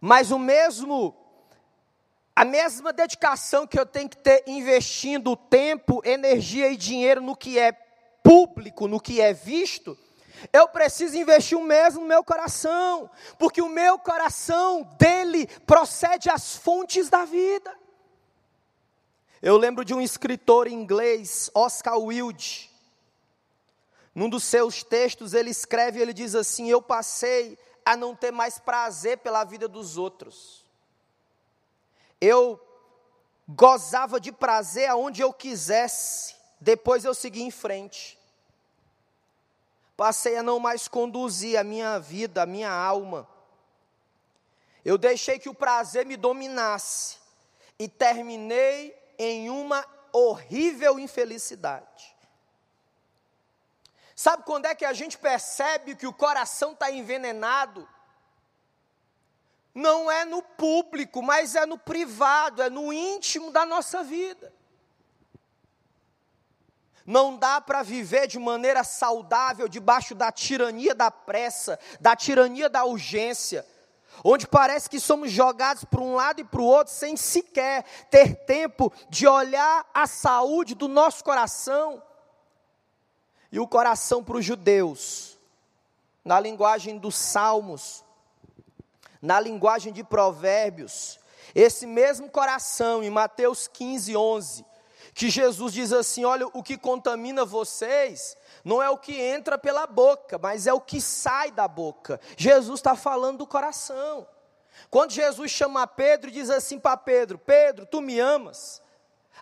Mas 0.00 0.30
o 0.30 0.38
mesmo 0.38 1.16
a 2.36 2.44
mesma 2.44 2.92
dedicação 2.92 3.66
que 3.66 3.78
eu 3.78 3.84
tenho 3.84 4.08
que 4.08 4.16
ter 4.16 4.44
investindo 4.46 5.34
tempo, 5.34 6.00
energia 6.04 6.70
e 6.70 6.76
dinheiro 6.76 7.20
no 7.20 7.36
que 7.36 7.58
é 7.58 7.72
público, 8.22 8.86
no 8.86 9.00
que 9.00 9.20
é 9.20 9.32
visto, 9.32 9.98
eu 10.52 10.68
preciso 10.68 11.16
investir 11.16 11.56
o 11.56 11.62
mesmo 11.62 12.00
no 12.00 12.06
meu 12.06 12.24
coração, 12.24 13.10
porque 13.38 13.60
o 13.60 13.68
meu 13.68 13.98
coração 13.98 14.82
dele 14.98 15.46
procede 15.66 16.30
as 16.30 16.56
fontes 16.56 17.08
da 17.08 17.24
vida. 17.24 17.76
Eu 19.42 19.56
lembro 19.56 19.84
de 19.84 19.94
um 19.94 20.00
escritor 20.00 20.66
inglês, 20.66 21.50
Oscar 21.54 21.98
Wilde. 21.98 22.70
Num 24.14 24.28
dos 24.28 24.44
seus 24.44 24.82
textos 24.82 25.34
ele 25.34 25.50
escreve, 25.50 26.00
ele 26.00 26.12
diz 26.12 26.34
assim: 26.34 26.68
"Eu 26.68 26.82
passei 26.82 27.58
a 27.84 27.96
não 27.96 28.14
ter 28.14 28.30
mais 28.30 28.58
prazer 28.58 29.18
pela 29.18 29.44
vida 29.44 29.66
dos 29.66 29.96
outros. 29.96 30.64
Eu 32.20 32.60
gozava 33.48 34.20
de 34.20 34.30
prazer 34.30 34.88
aonde 34.88 35.22
eu 35.22 35.32
quisesse, 35.32 36.34
depois 36.60 37.04
eu 37.04 37.14
segui 37.14 37.42
em 37.42 37.50
frente 37.50 38.19
passei 40.00 40.38
a 40.38 40.42
não 40.42 40.58
mais 40.58 40.88
conduzir 40.88 41.58
a 41.58 41.62
minha 41.62 41.98
vida, 41.98 42.40
a 42.40 42.46
minha 42.46 42.72
alma. 42.72 43.28
Eu 44.82 44.96
deixei 44.96 45.38
que 45.38 45.50
o 45.50 45.54
prazer 45.54 46.06
me 46.06 46.16
dominasse 46.16 47.18
e 47.78 47.86
terminei 47.86 48.98
em 49.18 49.50
uma 49.50 49.86
horrível 50.10 50.98
infelicidade. 50.98 52.16
Sabe 54.16 54.42
quando 54.44 54.64
é 54.64 54.74
que 54.74 54.86
a 54.86 54.94
gente 54.94 55.18
percebe 55.18 55.94
que 55.94 56.06
o 56.06 56.14
coração 56.14 56.72
está 56.72 56.90
envenenado? 56.90 57.86
Não 59.74 60.10
é 60.10 60.24
no 60.24 60.42
público, 60.42 61.22
mas 61.22 61.54
é 61.54 61.66
no 61.66 61.76
privado, 61.76 62.62
é 62.62 62.70
no 62.70 62.90
íntimo 62.90 63.50
da 63.50 63.66
nossa 63.66 64.02
vida. 64.02 64.50
Não 67.06 67.36
dá 67.36 67.60
para 67.60 67.82
viver 67.82 68.26
de 68.26 68.38
maneira 68.38 68.84
saudável 68.84 69.68
debaixo 69.68 70.14
da 70.14 70.30
tirania 70.30 70.94
da 70.94 71.10
pressa, 71.10 71.78
da 72.00 72.14
tirania 72.14 72.68
da 72.68 72.84
urgência, 72.84 73.66
onde 74.22 74.46
parece 74.46 74.88
que 74.88 75.00
somos 75.00 75.30
jogados 75.30 75.84
para 75.84 76.00
um 76.00 76.14
lado 76.14 76.40
e 76.40 76.44
para 76.44 76.60
o 76.60 76.64
outro 76.64 76.92
sem 76.92 77.16
sequer 77.16 77.84
ter 78.10 78.34
tempo 78.44 78.92
de 79.08 79.26
olhar 79.26 79.88
a 79.94 80.06
saúde 80.06 80.74
do 80.74 80.88
nosso 80.88 81.24
coração. 81.24 82.02
E 83.50 83.58
o 83.58 83.66
coração 83.66 84.22
para 84.22 84.36
os 84.36 84.44
judeus, 84.44 85.38
na 86.24 86.38
linguagem 86.38 86.98
dos 86.98 87.16
salmos, 87.16 88.04
na 89.20 89.40
linguagem 89.40 89.92
de 89.92 90.04
provérbios, 90.04 91.18
esse 91.54 91.86
mesmo 91.86 92.30
coração, 92.30 93.02
em 93.02 93.10
Mateus 93.10 93.66
15, 93.66 94.16
11, 94.16 94.64
que 95.14 95.28
Jesus 95.30 95.72
diz 95.72 95.92
assim: 95.92 96.24
olha, 96.24 96.46
o 96.48 96.62
que 96.62 96.76
contamina 96.76 97.44
vocês 97.44 98.36
não 98.64 98.82
é 98.82 98.88
o 98.88 98.98
que 98.98 99.18
entra 99.20 99.58
pela 99.58 99.86
boca, 99.86 100.38
mas 100.38 100.66
é 100.66 100.72
o 100.72 100.80
que 100.80 101.00
sai 101.00 101.50
da 101.50 101.66
boca. 101.66 102.20
Jesus 102.36 102.78
está 102.80 102.94
falando 102.94 103.38
do 103.38 103.46
coração. 103.46 104.26
Quando 104.88 105.12
Jesus 105.12 105.50
chama 105.50 105.86
Pedro 105.86 106.30
e 106.30 106.32
diz 106.32 106.50
assim 106.50 106.78
para 106.78 106.96
Pedro: 106.96 107.38
Pedro, 107.38 107.86
tu 107.86 108.00
me 108.00 108.18
amas? 108.18 108.82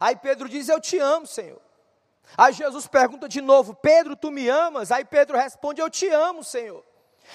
Aí 0.01 0.17
Pedro 0.17 0.49
diz: 0.49 0.69
Eu 0.69 0.81
te 0.81 0.99
amo, 0.99 1.27
Senhor. 1.27 1.61
Aí 2.37 2.53
Jesus 2.53 2.87
pergunta 2.87 3.29
de 3.29 3.41
novo: 3.41 3.75
Pedro, 3.75 4.17
tu 4.17 4.31
me 4.31 4.49
amas? 4.49 4.91
Aí 4.91 5.05
Pedro 5.05 5.37
responde: 5.37 5.81
Eu 5.81 5.91
te 5.91 6.09
amo, 6.09 6.43
Senhor. 6.45 6.85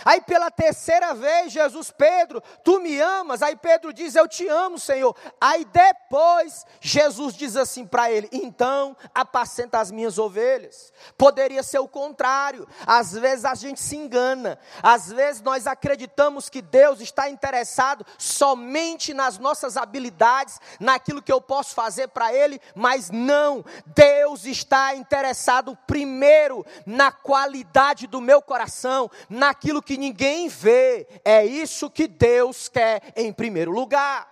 Aí 0.04 0.22
pela 0.22 0.50
terceira 0.50 1.14
vez, 1.14 1.52
Jesus, 1.52 1.92
Pedro, 1.92 2.42
tu 2.64 2.80
me 2.80 3.00
amas? 3.00 3.42
Aí 3.42 3.56
Pedro 3.56 3.94
diz, 3.94 4.16
eu 4.16 4.28
te 4.28 4.48
amo, 4.48 4.80
Senhor. 4.80 5.16
Aí 5.40 5.66
depois, 5.66 6.66
Jesus 6.82 7.36
diz 7.36 7.56
assim 7.56 7.86
para 7.86 8.12
ele: 8.12 8.30
então 8.32 8.96
apacenta 9.14 9.80
as 9.80 9.92
minhas 9.92 10.18
ovelhas. 10.18 10.92
Poderia 11.18 11.64
ser 11.64 11.80
o 11.80 11.88
contrário. 11.88 12.68
Às 12.86 13.14
vezes 13.14 13.46
a 13.46 13.56
gente 13.56 13.80
se 13.80 13.96
engana. 13.96 14.60
Às 14.82 15.12
vezes 15.12 15.42
nós 15.42 15.68
acreditamos 15.68 16.50
que 16.50 16.62
Deus 16.62 17.02
está 17.02 17.30
interessado 17.30 18.06
somente 18.18 19.14
nas 19.14 19.38
nossas 19.38 19.78
habilidades, 19.78 20.60
naquilo 20.80 21.22
que 21.22 21.32
eu 21.32 21.42
posso 21.42 21.76
fazer 21.76 22.08
para 22.08 22.34
Ele, 22.34 22.60
mas 22.76 23.10
não. 23.10 23.64
Deus 23.86 24.46
está 24.46 24.96
interessado 24.96 25.78
primeiro 25.86 26.66
na 26.86 27.12
qualidade 27.12 28.08
do 28.08 28.22
meu 28.22 28.42
coração, 28.42 29.10
naquilo 29.30 29.83
que 29.84 29.98
ninguém 29.98 30.48
vê, 30.48 31.08
é 31.24 31.46
isso 31.46 31.90
que 31.90 32.08
Deus 32.08 32.68
quer 32.70 33.14
em 33.16 33.32
primeiro 33.32 33.72
lugar. 33.72 34.32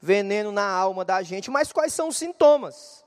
Veneno 0.00 0.52
na 0.52 0.68
alma 0.68 1.04
da 1.04 1.22
gente, 1.22 1.50
mas 1.50 1.72
quais 1.72 1.92
são 1.92 2.08
os 2.08 2.16
sintomas? 2.16 3.04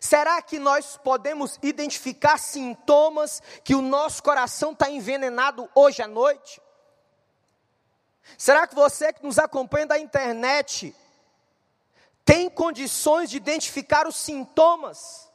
Será 0.00 0.40
que 0.40 0.58
nós 0.58 0.96
podemos 0.96 1.58
identificar 1.62 2.38
sintomas 2.38 3.42
que 3.62 3.74
o 3.74 3.82
nosso 3.82 4.22
coração 4.22 4.72
está 4.72 4.88
envenenado 4.88 5.68
hoje 5.74 6.00
à 6.00 6.08
noite? 6.08 6.60
Será 8.38 8.66
que 8.66 8.74
você 8.74 9.12
que 9.12 9.22
nos 9.22 9.38
acompanha 9.38 9.86
da 9.86 9.98
internet 9.98 10.94
tem 12.24 12.48
condições 12.48 13.28
de 13.28 13.36
identificar 13.36 14.06
os 14.06 14.16
sintomas, 14.16 15.30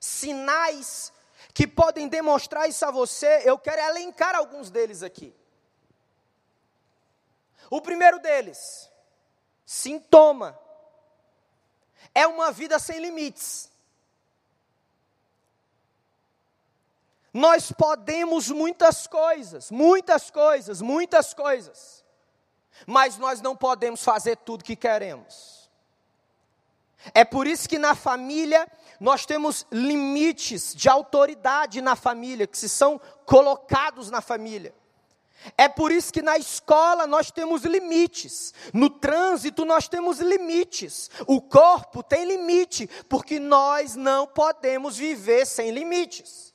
sinais 0.00 1.12
que 1.58 1.66
podem 1.66 2.06
demonstrar 2.06 2.68
isso 2.68 2.86
a 2.86 2.90
você, 2.92 3.42
eu 3.44 3.58
quero 3.58 3.82
elencar 3.82 4.32
alguns 4.36 4.70
deles 4.70 5.02
aqui. 5.02 5.34
O 7.68 7.80
primeiro 7.80 8.20
deles, 8.20 8.88
sintoma, 9.66 10.56
é 12.14 12.28
uma 12.28 12.52
vida 12.52 12.78
sem 12.78 13.00
limites. 13.00 13.68
Nós 17.34 17.72
podemos 17.72 18.52
muitas 18.52 19.08
coisas, 19.08 19.68
muitas 19.72 20.30
coisas, 20.30 20.80
muitas 20.80 21.34
coisas, 21.34 22.04
mas 22.86 23.18
nós 23.18 23.40
não 23.40 23.56
podemos 23.56 24.04
fazer 24.04 24.36
tudo 24.36 24.62
que 24.62 24.76
queremos. 24.76 25.68
É 27.12 27.24
por 27.24 27.48
isso 27.48 27.68
que 27.68 27.80
na 27.80 27.96
família 27.96 28.70
nós 29.00 29.24
temos 29.24 29.66
limites 29.70 30.74
de 30.74 30.88
autoridade 30.88 31.80
na 31.80 31.94
família, 31.94 32.46
que 32.46 32.58
se 32.58 32.68
são 32.68 33.00
colocados 33.24 34.10
na 34.10 34.20
família. 34.20 34.74
É 35.56 35.68
por 35.68 35.92
isso 35.92 36.12
que 36.12 36.20
na 36.20 36.36
escola 36.36 37.06
nós 37.06 37.30
temos 37.30 37.62
limites, 37.62 38.52
no 38.74 38.90
trânsito 38.90 39.64
nós 39.64 39.88
temos 39.88 40.18
limites, 40.18 41.10
o 41.26 41.40
corpo 41.40 42.02
tem 42.02 42.24
limite, 42.24 42.88
porque 43.08 43.38
nós 43.38 43.94
não 43.94 44.26
podemos 44.26 44.96
viver 44.96 45.46
sem 45.46 45.70
limites. 45.70 46.48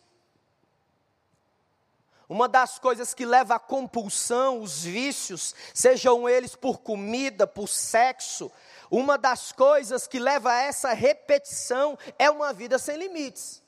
Uma 2.28 2.48
das 2.48 2.80
coisas 2.80 3.14
que 3.14 3.26
leva 3.26 3.56
à 3.56 3.60
compulsão, 3.60 4.62
os 4.62 4.84
vícios, 4.84 5.54
sejam 5.74 6.28
eles 6.28 6.56
por 6.56 6.80
comida, 6.80 7.46
por 7.46 7.70
sexo, 7.70 8.52
uma 8.90 9.18
das 9.18 9.52
coisas 9.52 10.08
que 10.08 10.20
leva 10.20 10.52
a 10.52 10.62
essa 10.62 10.94
repetição 10.94 11.98
é 12.18 12.30
uma 12.30 12.54
vida 12.54 12.78
sem 12.78 12.98
limites. 12.98 13.64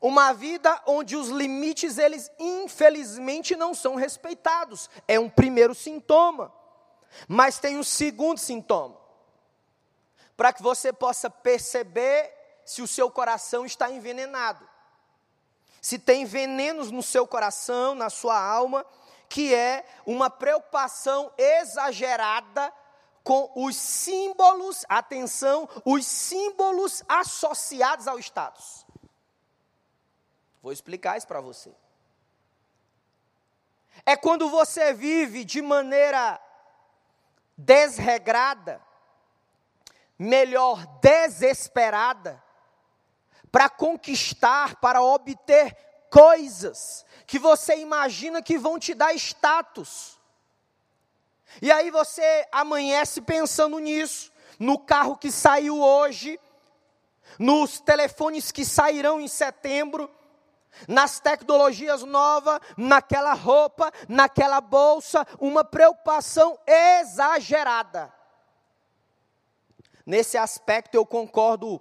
Uma 0.00 0.32
vida 0.32 0.80
onde 0.86 1.14
os 1.14 1.28
limites, 1.28 1.98
eles 1.98 2.30
infelizmente 2.38 3.54
não 3.54 3.74
são 3.74 3.96
respeitados. 3.96 4.88
É 5.06 5.20
um 5.20 5.28
primeiro 5.28 5.74
sintoma. 5.74 6.52
Mas 7.28 7.58
tem 7.58 7.76
um 7.76 7.82
segundo 7.82 8.38
sintoma. 8.38 8.96
Para 10.36 10.54
que 10.54 10.62
você 10.62 10.90
possa 10.90 11.28
perceber 11.28 12.32
se 12.64 12.80
o 12.80 12.86
seu 12.86 13.10
coração 13.10 13.66
está 13.66 13.90
envenenado. 13.90 14.66
Se 15.82 15.98
tem 15.98 16.24
venenos 16.24 16.90
no 16.90 17.02
seu 17.02 17.26
coração, 17.26 17.94
na 17.94 18.08
sua 18.08 18.40
alma, 18.40 18.86
que 19.30 19.54
é 19.54 19.86
uma 20.04 20.28
preocupação 20.28 21.32
exagerada 21.38 22.72
com 23.22 23.48
os 23.54 23.76
símbolos, 23.76 24.84
atenção, 24.88 25.68
os 25.84 26.04
símbolos 26.04 27.04
associados 27.08 28.08
ao 28.08 28.18
status. 28.18 28.84
Vou 30.60 30.72
explicar 30.72 31.16
isso 31.16 31.28
para 31.28 31.40
você. 31.40 31.72
É 34.04 34.16
quando 34.16 34.50
você 34.50 34.92
vive 34.92 35.44
de 35.44 35.62
maneira 35.62 36.40
desregrada, 37.56 38.82
melhor, 40.18 40.84
desesperada, 41.00 42.42
para 43.52 43.68
conquistar, 43.68 44.74
para 44.80 45.00
obter 45.00 45.89
coisas 46.10 47.06
que 47.26 47.38
você 47.38 47.78
imagina 47.78 48.42
que 48.42 48.58
vão 48.58 48.78
te 48.78 48.92
dar 48.92 49.14
status. 49.14 50.18
E 51.62 51.70
aí 51.70 51.90
você 51.90 52.46
amanhece 52.52 53.20
pensando 53.20 53.78
nisso, 53.78 54.32
no 54.58 54.78
carro 54.78 55.16
que 55.16 55.30
saiu 55.30 55.80
hoje, 55.80 56.38
nos 57.38 57.80
telefones 57.80 58.52
que 58.52 58.64
sairão 58.64 59.20
em 59.20 59.28
setembro, 59.28 60.10
nas 60.86 61.20
tecnologias 61.20 62.02
novas, 62.02 62.60
naquela 62.76 63.32
roupa, 63.32 63.92
naquela 64.08 64.60
bolsa, 64.60 65.26
uma 65.38 65.64
preocupação 65.64 66.58
exagerada. 66.66 68.12
Nesse 70.04 70.36
aspecto 70.36 70.94
eu 70.94 71.06
concordo 71.06 71.80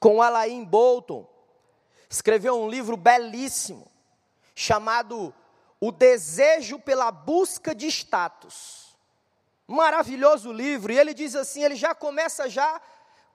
com 0.00 0.20
Alain 0.22 0.64
Bolton. 0.64 1.26
Escreveu 2.08 2.60
um 2.60 2.68
livro 2.68 2.96
belíssimo 2.96 3.90
chamado 4.54 5.34
O 5.80 5.92
Desejo 5.92 6.78
pela 6.78 7.10
Busca 7.10 7.74
de 7.74 7.86
Status. 7.86 8.96
Maravilhoso 9.66 10.50
livro, 10.50 10.92
e 10.92 10.98
ele 10.98 11.12
diz 11.12 11.36
assim, 11.36 11.62
ele 11.62 11.76
já 11.76 11.94
começa 11.94 12.48
já 12.48 12.80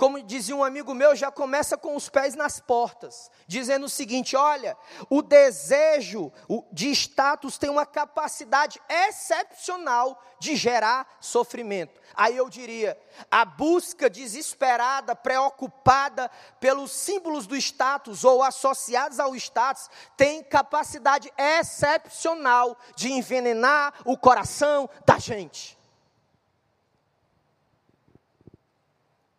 como 0.03 0.21
dizia 0.21 0.53
um 0.53 0.65
amigo 0.65 0.93
meu, 0.93 1.15
já 1.15 1.31
começa 1.31 1.77
com 1.77 1.95
os 1.95 2.09
pés 2.09 2.35
nas 2.35 2.59
portas, 2.59 3.31
dizendo 3.47 3.85
o 3.85 3.89
seguinte: 3.89 4.35
olha, 4.35 4.75
o 5.09 5.21
desejo 5.21 6.29
de 6.73 6.89
status 6.89 7.57
tem 7.57 7.69
uma 7.69 7.85
capacidade 7.85 8.81
excepcional 8.89 10.21
de 10.39 10.57
gerar 10.57 11.07
sofrimento. 11.21 12.01
Aí 12.13 12.35
eu 12.35 12.49
diria: 12.49 12.99
a 13.31 13.45
busca 13.45 14.09
desesperada, 14.09 15.15
preocupada 15.15 16.29
pelos 16.59 16.91
símbolos 16.91 17.47
do 17.47 17.55
status 17.55 18.25
ou 18.25 18.43
associados 18.43 19.21
ao 19.21 19.33
status, 19.37 19.89
tem 20.17 20.43
capacidade 20.43 21.31
excepcional 21.37 22.77
de 22.93 23.09
envenenar 23.09 23.93
o 24.03 24.17
coração 24.17 24.89
da 25.05 25.17
gente. 25.17 25.81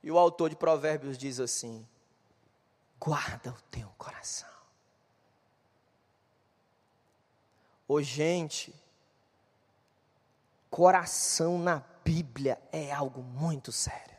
E 0.05 0.11
o 0.11 0.19
autor 0.19 0.51
de 0.51 0.57
Provérbios 0.57 1.17
diz 1.17 1.41
assim: 1.41 1.89
guarda 3.01 3.51
o 3.51 3.63
teu 3.71 3.89
coração. 3.97 4.47
Ô 7.89 8.03
gente, 8.03 8.75
coração 10.69 11.59
na 11.59 11.83
Bíblia 12.05 12.61
é 12.71 12.93
algo 12.93 13.23
muito 13.23 13.73
sério. 13.73 14.15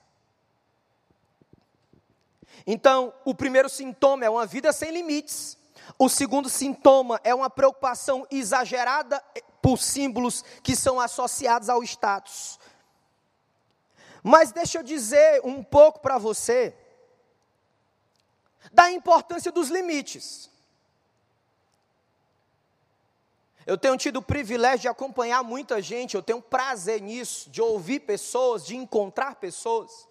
Então, 2.65 3.13
o 3.23 3.35
primeiro 3.35 3.69
sintoma 3.69 4.25
é 4.25 4.29
uma 4.29 4.47
vida 4.47 4.73
sem 4.73 4.91
limites. 4.91 5.55
O 5.99 6.09
segundo 6.09 6.49
sintoma 6.49 7.21
é 7.23 7.35
uma 7.35 7.49
preocupação 7.49 8.25
exagerada 8.31 9.23
por 9.61 9.77
símbolos 9.77 10.43
que 10.63 10.75
são 10.75 10.99
associados 10.99 11.69
ao 11.69 11.83
status. 11.83 12.59
Mas 14.27 14.51
deixa 14.51 14.79
eu 14.79 14.83
dizer 14.83 15.39
um 15.43 15.63
pouco 15.63 15.99
para 15.99 16.17
você 16.17 16.75
da 18.73 18.89
importância 18.89 19.51
dos 19.51 19.69
limites. 19.69 20.49
Eu 23.67 23.77
tenho 23.77 23.95
tido 23.95 24.17
o 24.17 24.23
privilégio 24.23 24.79
de 24.79 24.87
acompanhar 24.87 25.43
muita 25.43 25.79
gente, 25.79 26.15
eu 26.15 26.23
tenho 26.23 26.41
prazer 26.41 27.03
nisso, 27.03 27.51
de 27.51 27.61
ouvir 27.61 27.99
pessoas, 27.99 28.65
de 28.65 28.75
encontrar 28.75 29.35
pessoas. 29.35 30.07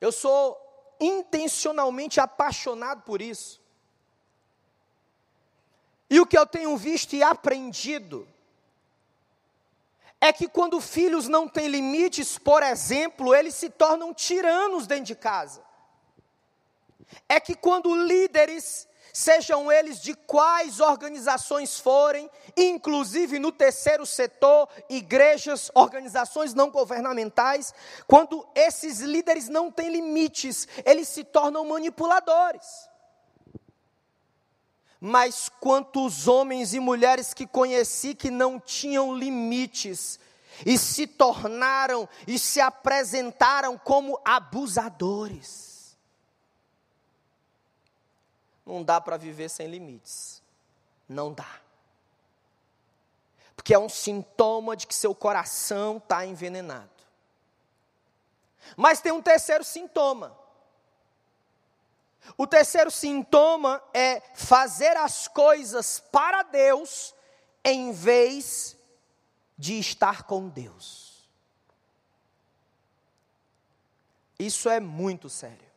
Eu 0.00 0.10
sou 0.10 0.58
intencionalmente 0.98 2.18
apaixonado 2.18 3.02
por 3.02 3.20
isso. 3.20 3.60
E 6.08 6.18
o 6.18 6.24
que 6.24 6.38
eu 6.38 6.46
tenho 6.46 6.74
visto 6.78 7.14
e 7.14 7.22
aprendido 7.22 8.26
é 10.20 10.32
que 10.32 10.46
quando 10.46 10.80
filhos 10.80 11.26
não 11.28 11.48
têm 11.48 11.68
limites, 11.68 12.36
por 12.36 12.62
exemplo, 12.62 13.34
eles 13.34 13.54
se 13.54 13.70
tornam 13.70 14.12
tiranos 14.12 14.86
dentro 14.86 15.04
de 15.04 15.14
casa. 15.14 15.62
É 17.28 17.40
que 17.40 17.54
quando 17.54 17.94
líderes, 17.94 18.86
sejam 19.12 19.72
eles 19.72 20.00
de 20.00 20.14
quais 20.14 20.78
organizações 20.78 21.80
forem, 21.80 22.30
inclusive 22.54 23.38
no 23.38 23.50
terceiro 23.50 24.04
setor, 24.04 24.68
igrejas, 24.90 25.70
organizações 25.74 26.52
não 26.52 26.70
governamentais, 26.70 27.72
quando 28.06 28.46
esses 28.54 29.00
líderes 29.00 29.48
não 29.48 29.70
têm 29.72 29.88
limites, 29.88 30.68
eles 30.84 31.08
se 31.08 31.24
tornam 31.24 31.64
manipuladores 31.64 32.89
mas 35.00 35.48
quantos 35.48 36.28
homens 36.28 36.74
e 36.74 36.80
mulheres 36.80 37.32
que 37.32 37.46
conheci 37.46 38.14
que 38.14 38.30
não 38.30 38.60
tinham 38.60 39.16
limites 39.16 40.20
e 40.66 40.76
se 40.76 41.06
tornaram 41.06 42.06
e 42.26 42.38
se 42.38 42.60
apresentaram 42.60 43.78
como 43.78 44.20
abusadores. 44.24 45.96
Não 48.66 48.84
dá 48.84 49.00
para 49.00 49.16
viver 49.16 49.48
sem 49.48 49.68
limites. 49.68 50.42
Não 51.08 51.32
dá. 51.32 51.60
Porque 53.56 53.74
é 53.74 53.78
um 53.78 53.88
sintoma 53.88 54.76
de 54.76 54.86
que 54.86 54.94
seu 54.94 55.14
coração 55.14 55.96
está 55.96 56.24
envenenado. 56.26 56.88
Mas 58.76 59.00
tem 59.00 59.12
um 59.12 59.22
terceiro 59.22 59.64
sintoma. 59.64 60.38
O 62.36 62.46
terceiro 62.46 62.90
sintoma 62.90 63.82
é 63.92 64.22
fazer 64.34 64.96
as 64.96 65.28
coisas 65.28 66.00
para 66.00 66.42
Deus 66.42 67.14
em 67.64 67.92
vez 67.92 68.76
de 69.56 69.78
estar 69.78 70.22
com 70.24 70.48
Deus. 70.48 71.28
Isso 74.38 74.70
é 74.70 74.80
muito 74.80 75.28
sério. 75.28 75.70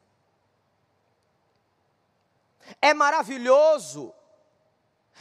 É 2.82 2.94
maravilhoso 2.94 4.14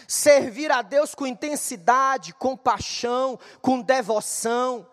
servir 0.07 0.71
a 0.71 0.81
Deus 0.81 1.15
com 1.15 1.27
intensidade, 1.27 2.33
com 2.35 2.57
paixão, 2.57 3.39
com 3.61 3.81
devoção. 3.81 4.89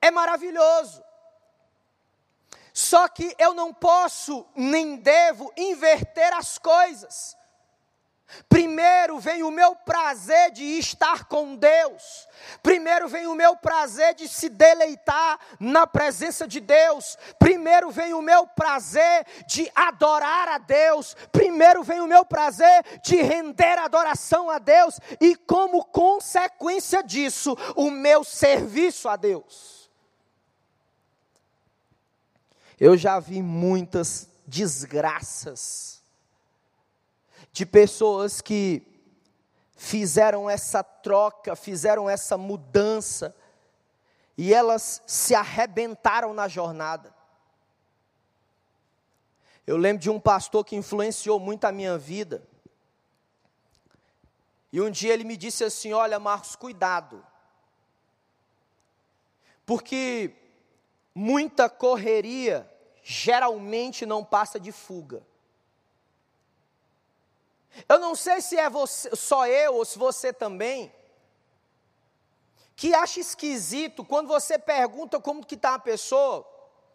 É 0.00 0.10
maravilhoso. 0.10 1.02
Só 2.76 3.08
que 3.08 3.34
eu 3.38 3.54
não 3.54 3.72
posso 3.72 4.46
nem 4.54 4.96
devo 4.96 5.50
inverter 5.56 6.30
as 6.34 6.58
coisas. 6.58 7.34
Primeiro 8.50 9.18
vem 9.18 9.42
o 9.42 9.50
meu 9.50 9.74
prazer 9.74 10.50
de 10.50 10.62
estar 10.78 11.24
com 11.24 11.56
Deus. 11.56 12.28
Primeiro 12.62 13.08
vem 13.08 13.26
o 13.28 13.34
meu 13.34 13.56
prazer 13.56 14.14
de 14.14 14.28
se 14.28 14.50
deleitar 14.50 15.40
na 15.58 15.86
presença 15.86 16.46
de 16.46 16.60
Deus. 16.60 17.16
Primeiro 17.38 17.90
vem 17.90 18.12
o 18.12 18.20
meu 18.20 18.46
prazer 18.46 19.24
de 19.46 19.72
adorar 19.74 20.46
a 20.48 20.58
Deus. 20.58 21.16
Primeiro 21.32 21.82
vem 21.82 22.02
o 22.02 22.06
meu 22.06 22.26
prazer 22.26 22.84
de 23.02 23.16
render 23.16 23.78
adoração 23.78 24.50
a 24.50 24.58
Deus. 24.58 25.00
E 25.18 25.34
como 25.34 25.82
consequência 25.82 27.02
disso, 27.02 27.56
o 27.74 27.90
meu 27.90 28.22
serviço 28.22 29.08
a 29.08 29.16
Deus. 29.16 29.85
Eu 32.78 32.96
já 32.96 33.18
vi 33.18 33.40
muitas 33.40 34.28
desgraças 34.46 36.02
de 37.50 37.64
pessoas 37.64 38.40
que 38.40 38.82
fizeram 39.74 40.48
essa 40.48 40.82
troca, 40.82 41.56
fizeram 41.56 42.08
essa 42.08 42.36
mudança, 42.36 43.34
e 44.36 44.52
elas 44.52 45.02
se 45.06 45.34
arrebentaram 45.34 46.34
na 46.34 46.48
jornada. 46.48 47.14
Eu 49.66 49.78
lembro 49.78 50.02
de 50.02 50.10
um 50.10 50.20
pastor 50.20 50.64
que 50.64 50.76
influenciou 50.76 51.40
muito 51.40 51.64
a 51.64 51.72
minha 51.72 51.96
vida. 51.96 52.46
E 54.70 54.80
um 54.80 54.90
dia 54.90 55.14
ele 55.14 55.24
me 55.24 55.36
disse 55.36 55.64
assim: 55.64 55.92
Olha, 55.92 56.20
Marcos, 56.20 56.54
cuidado. 56.54 57.24
Porque 59.64 60.45
muita 61.16 61.70
correria 61.70 62.70
geralmente 63.02 64.04
não 64.04 64.22
passa 64.22 64.60
de 64.60 64.70
fuga. 64.70 65.26
Eu 67.88 67.98
não 67.98 68.14
sei 68.14 68.42
se 68.42 68.58
é 68.58 68.68
você, 68.68 69.16
só 69.16 69.46
eu 69.46 69.76
ou 69.76 69.84
se 69.86 69.98
você 69.98 70.30
também, 70.30 70.92
que 72.74 72.94
acha 72.94 73.18
esquisito 73.18 74.04
quando 74.04 74.28
você 74.28 74.58
pergunta 74.58 75.18
como 75.18 75.44
que 75.44 75.54
está 75.54 75.74
a 75.74 75.78
pessoa. 75.78 76.46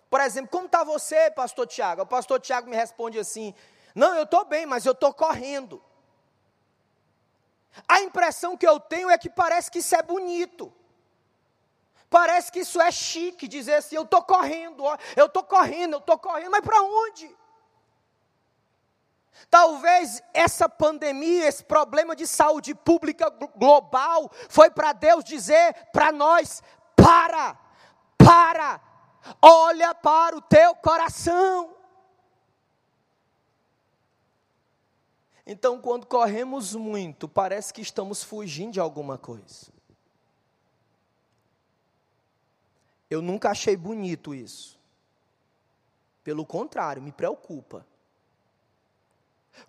Por 0.08 0.22
exemplo, 0.22 0.52
como 0.52 0.68
está 0.68 0.84
você, 0.84 1.32
pastor 1.32 1.66
Tiago? 1.66 2.04
O 2.04 2.06
pastor 2.06 2.40
Tiago 2.40 2.70
me 2.70 2.76
responde 2.76 3.18
assim: 3.18 3.56
Não, 3.96 4.14
eu 4.16 4.24
estou 4.24 4.46
bem, 4.46 4.68
mas 4.68 4.86
eu 4.86 4.92
estou 4.92 5.12
correndo. 5.12 5.82
A 7.88 8.02
impressão 8.02 8.56
que 8.56 8.68
eu 8.68 8.80
tenho 8.80 9.10
é 9.10 9.18
que 9.18 9.32
parece 9.32 9.72
que 9.72 9.80
isso 9.80 9.96
é 9.96 10.04
bonito. 10.04 10.72
Parece 12.12 12.52
que 12.52 12.60
isso 12.60 12.82
é 12.82 12.92
chique, 12.92 13.48
dizer 13.48 13.76
assim: 13.76 13.96
eu 13.96 14.04
estou 14.04 14.22
correndo, 14.22 14.84
ó, 14.84 14.98
eu 15.16 15.28
estou 15.28 15.44
correndo, 15.46 15.94
eu 15.94 16.00
estou 16.00 16.20
correndo, 16.20 16.52
mas 16.52 16.60
para 16.60 16.84
onde? 16.84 17.34
Talvez 19.50 20.22
essa 20.34 20.68
pandemia, 20.68 21.48
esse 21.48 21.64
problema 21.64 22.14
de 22.14 22.28
saúde 22.28 22.76
pública 22.76 23.30
global, 23.56 24.30
foi 24.50 24.70
para 24.70 24.92
Deus 24.92 25.24
dizer 25.24 25.74
para 25.94 26.12
nós: 26.12 26.62
para, 26.98 27.58
para, 28.18 28.82
olha 29.42 29.96
para 29.96 30.36
o 30.36 30.42
teu 30.42 30.76
coração. 30.76 31.78
Então, 35.46 35.80
quando 35.80 36.06
corremos 36.08 36.76
muito, 36.76 37.30
parece 37.30 37.74
que 37.74 37.82
estamos 37.82 38.22
fugindo 38.22 38.74
de 38.74 38.82
alguma 38.82 39.18
coisa. 39.18 39.72
Eu 43.12 43.22
nunca 43.22 43.52
achei 43.52 43.78
bonito 43.78 44.34
isso. 44.34 44.80
Pelo 46.24 46.44
contrário, 46.44 47.00
me 47.00 47.12
preocupa. 47.12 47.86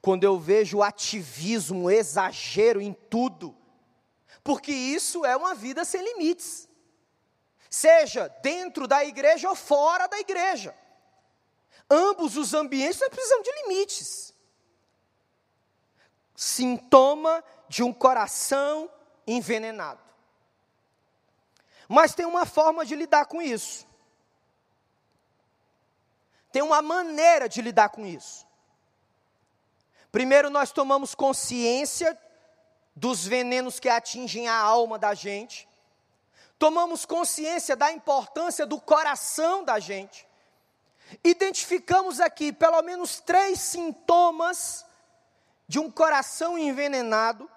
Quando 0.01 0.25
eu 0.25 0.39
vejo 0.39 0.83
ativismo, 0.83 1.91
exagero 1.91 2.81
em 2.81 2.95
tudo, 3.11 3.55
porque 4.43 4.73
isso 4.73 5.27
é 5.27 5.37
uma 5.37 5.55
vida 5.55 5.85
sem 5.85 6.03
limites 6.03 6.71
seja 7.73 8.29
dentro 8.43 8.87
da 8.87 9.03
igreja 9.03 9.49
ou 9.49 9.57
fora 9.57 10.07
da 10.07 10.21
igreja. 10.21 10.75
Ambos 11.91 12.37
os 12.37 12.53
ambientes 12.53 12.99
precisam 13.09 13.41
de 13.41 13.51
limites. 13.63 14.35
Sintoma 16.37 17.43
de 17.71 17.83
um 17.83 17.91
coração 17.91 18.91
envenenado. 19.27 20.03
Mas 21.89 22.15
tem 22.15 22.27
uma 22.27 22.47
forma 22.47 22.85
de 22.85 22.95
lidar 22.95 23.27
com 23.27 23.41
isso. 23.41 23.87
Tem 26.51 26.63
uma 26.63 26.83
maneira 26.83 27.49
de 27.49 27.63
lidar 27.63 27.89
com 27.89 28.07
isso. 28.07 28.47
Primeiro, 30.11 30.51
nós 30.51 30.71
tomamos 30.71 31.15
consciência 31.15 32.19
dos 32.95 33.27
venenos 33.27 33.81
que 33.81 33.89
atingem 33.89 34.49
a 34.49 34.55
alma 34.55 34.99
da 34.99 35.15
gente 35.15 35.69
tomamos 36.63 37.05
consciência 37.05 37.75
da 37.75 37.91
importância 37.91 38.65
do 38.65 38.81
coração 38.81 39.65
da 39.65 39.81
gente. 39.81 40.25
Identificamos 41.25 42.21
aqui 42.21 42.53
pelo 42.53 42.81
menos 42.83 43.19
três 43.19 43.59
sintomas 43.59 44.87
de 45.67 45.81
um 45.81 45.91
coração 45.91 46.57
envenenado. 46.57 47.51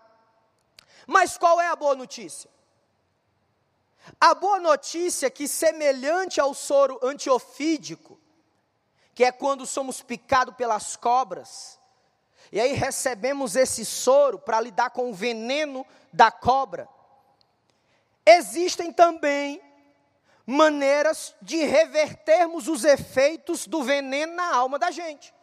Mas 1.06 1.38
qual 1.38 1.62
é 1.62 1.68
a 1.68 1.76
boa 1.76 1.94
notícia? 1.94 2.50
A 4.20 4.34
boa 4.36 4.60
notícia 4.60 5.28
é 5.28 5.30
que, 5.30 5.48
semelhante 5.48 6.40
ao 6.40 6.54
soro 6.54 7.00
antiofídico, 7.02 8.20
que 9.14 9.24
é 9.24 9.32
quando 9.32 9.66
somos 9.66 10.02
picados 10.02 10.56
pelas 10.56 10.96
cobras, 10.96 11.80
e 12.52 12.60
aí 12.60 12.74
recebemos 12.74 13.56
esse 13.56 13.86
soro 13.86 14.38
para 14.38 14.62
lidar 14.62 14.92
com 14.92 15.10
o 15.10 15.14
veneno 15.14 15.86
da 16.14 16.32
cobra, 16.32 16.88
existem 18.26 18.92
também 18.92 19.62
maneiras 20.46 21.36
de 21.42 21.64
revertermos 21.64 22.68
os 22.68 22.84
efeitos 22.84 23.66
do 23.66 23.84
veneno 23.84 24.34
na 24.36 24.56
alma 24.56 24.78
da 24.78 24.92
gente. 24.92 25.34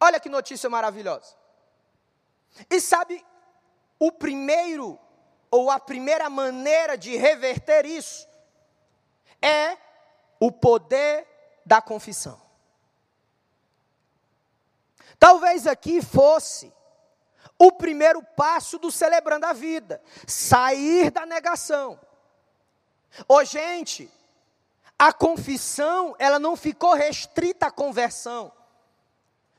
Olha 0.00 0.18
que 0.18 0.28
notícia 0.28 0.70
maravilhosa. 0.70 1.36
E 2.70 2.80
sabe 2.80 3.24
o 3.98 4.10
primeiro 4.10 4.98
ou 5.52 5.70
a 5.70 5.78
primeira 5.78 6.30
maneira 6.30 6.96
de 6.96 7.14
reverter 7.14 7.84
isso 7.84 8.26
é 9.40 9.76
o 10.40 10.50
poder 10.50 11.28
da 11.64 11.82
confissão. 11.82 12.40
Talvez 15.18 15.66
aqui 15.66 16.00
fosse 16.00 16.72
o 17.58 17.70
primeiro 17.70 18.22
passo 18.34 18.78
do 18.78 18.90
celebrando 18.90 19.44
a 19.44 19.52
vida, 19.52 20.02
sair 20.26 21.10
da 21.10 21.26
negação. 21.26 22.00
Ô 23.28 23.44
gente, 23.44 24.10
a 24.98 25.12
confissão, 25.12 26.16
ela 26.18 26.38
não 26.38 26.56
ficou 26.56 26.94
restrita 26.94 27.66
à 27.66 27.70
conversão. 27.70 28.50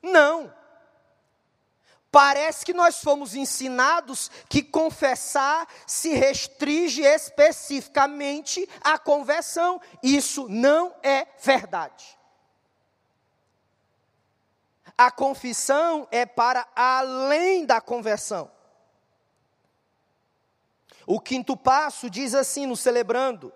Não. 0.02 0.52
Parece 2.14 2.64
que 2.64 2.76
nós 2.76 3.02
fomos 3.02 3.34
ensinados 3.34 4.30
que 4.48 4.62
confessar 4.62 5.68
se 5.88 6.14
restringe 6.14 7.02
especificamente 7.02 8.70
à 8.82 9.00
conversão. 9.00 9.82
Isso 10.04 10.48
não 10.48 10.94
é 11.02 11.26
verdade. 11.42 12.16
A 14.96 15.10
confissão 15.10 16.08
é 16.12 16.24
para 16.24 16.68
além 16.76 17.66
da 17.66 17.82
conversão. 17.82 18.52
O 21.08 21.20
quinto 21.20 21.58
passo 21.58 22.12
diz 22.12 22.36
assim 22.36 22.68
no 22.68 22.78
celebrando: 22.78 23.52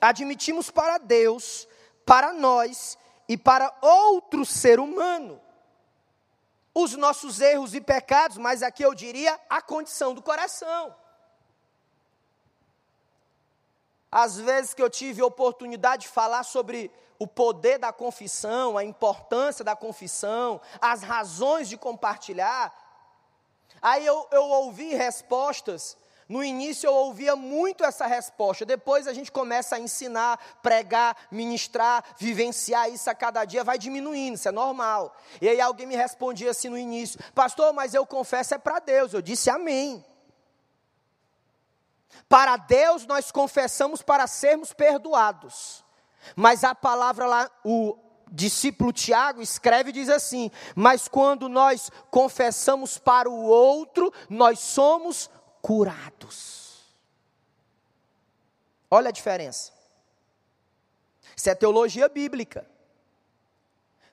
admitimos 0.00 0.70
para 0.70 0.96
Deus, 0.96 1.68
para 2.06 2.32
nós 2.32 2.96
e 3.28 3.36
para 3.36 3.76
outro 3.82 4.46
ser 4.46 4.80
humano 4.80 5.38
os 6.74 6.94
nossos 6.94 7.40
erros 7.40 7.74
e 7.74 7.80
pecados, 7.80 8.36
mas 8.36 8.62
aqui 8.62 8.82
eu 8.82 8.94
diria 8.94 9.38
a 9.48 9.60
condição 9.60 10.14
do 10.14 10.22
coração. 10.22 10.94
Às 14.10 14.38
vezes 14.38 14.74
que 14.74 14.82
eu 14.82 14.90
tive 14.90 15.22
oportunidade 15.22 16.02
de 16.02 16.08
falar 16.08 16.42
sobre 16.42 16.90
o 17.18 17.26
poder 17.26 17.78
da 17.78 17.92
confissão, 17.92 18.78
a 18.78 18.84
importância 18.84 19.64
da 19.64 19.76
confissão, 19.76 20.60
as 20.80 21.02
razões 21.02 21.68
de 21.68 21.76
compartilhar. 21.76 22.74
Aí 23.80 24.04
eu, 24.04 24.26
eu 24.30 24.42
ouvi 24.44 24.94
respostas. 24.94 25.96
No 26.30 26.44
início 26.44 26.86
eu 26.86 26.94
ouvia 26.94 27.34
muito 27.34 27.82
essa 27.82 28.06
resposta, 28.06 28.64
depois 28.64 29.08
a 29.08 29.12
gente 29.12 29.32
começa 29.32 29.74
a 29.74 29.80
ensinar, 29.80 30.38
pregar, 30.62 31.16
ministrar, 31.28 32.04
vivenciar 32.16 32.88
isso 32.88 33.10
a 33.10 33.14
cada 33.16 33.44
dia, 33.44 33.64
vai 33.64 33.76
diminuindo, 33.76 34.36
isso 34.36 34.48
é 34.48 34.52
normal. 34.52 35.16
E 35.42 35.48
aí 35.48 35.60
alguém 35.60 35.88
me 35.88 35.96
respondia 35.96 36.52
assim 36.52 36.68
no 36.68 36.78
início: 36.78 37.18
Pastor, 37.34 37.72
mas 37.72 37.94
eu 37.94 38.06
confesso 38.06 38.54
é 38.54 38.58
para 38.58 38.78
Deus. 38.78 39.12
Eu 39.12 39.20
disse 39.20 39.50
amém. 39.50 40.04
Para 42.28 42.56
Deus 42.56 43.04
nós 43.06 43.32
confessamos 43.32 44.00
para 44.00 44.28
sermos 44.28 44.72
perdoados. 44.72 45.84
Mas 46.36 46.62
a 46.62 46.76
palavra 46.76 47.26
lá, 47.26 47.50
o 47.64 47.98
discípulo 48.30 48.92
Tiago 48.92 49.42
escreve 49.42 49.90
e 49.90 49.94
diz 49.94 50.08
assim: 50.08 50.48
Mas 50.76 51.08
quando 51.08 51.48
nós 51.48 51.90
confessamos 52.08 52.98
para 52.98 53.28
o 53.28 53.42
outro, 53.42 54.12
nós 54.28 54.60
somos 54.60 55.28
curados. 55.62 56.84
Olha 58.90 59.08
a 59.08 59.12
diferença. 59.12 59.72
Isso 61.36 61.48
é 61.48 61.54
teologia 61.54 62.08
bíblica. 62.08 62.68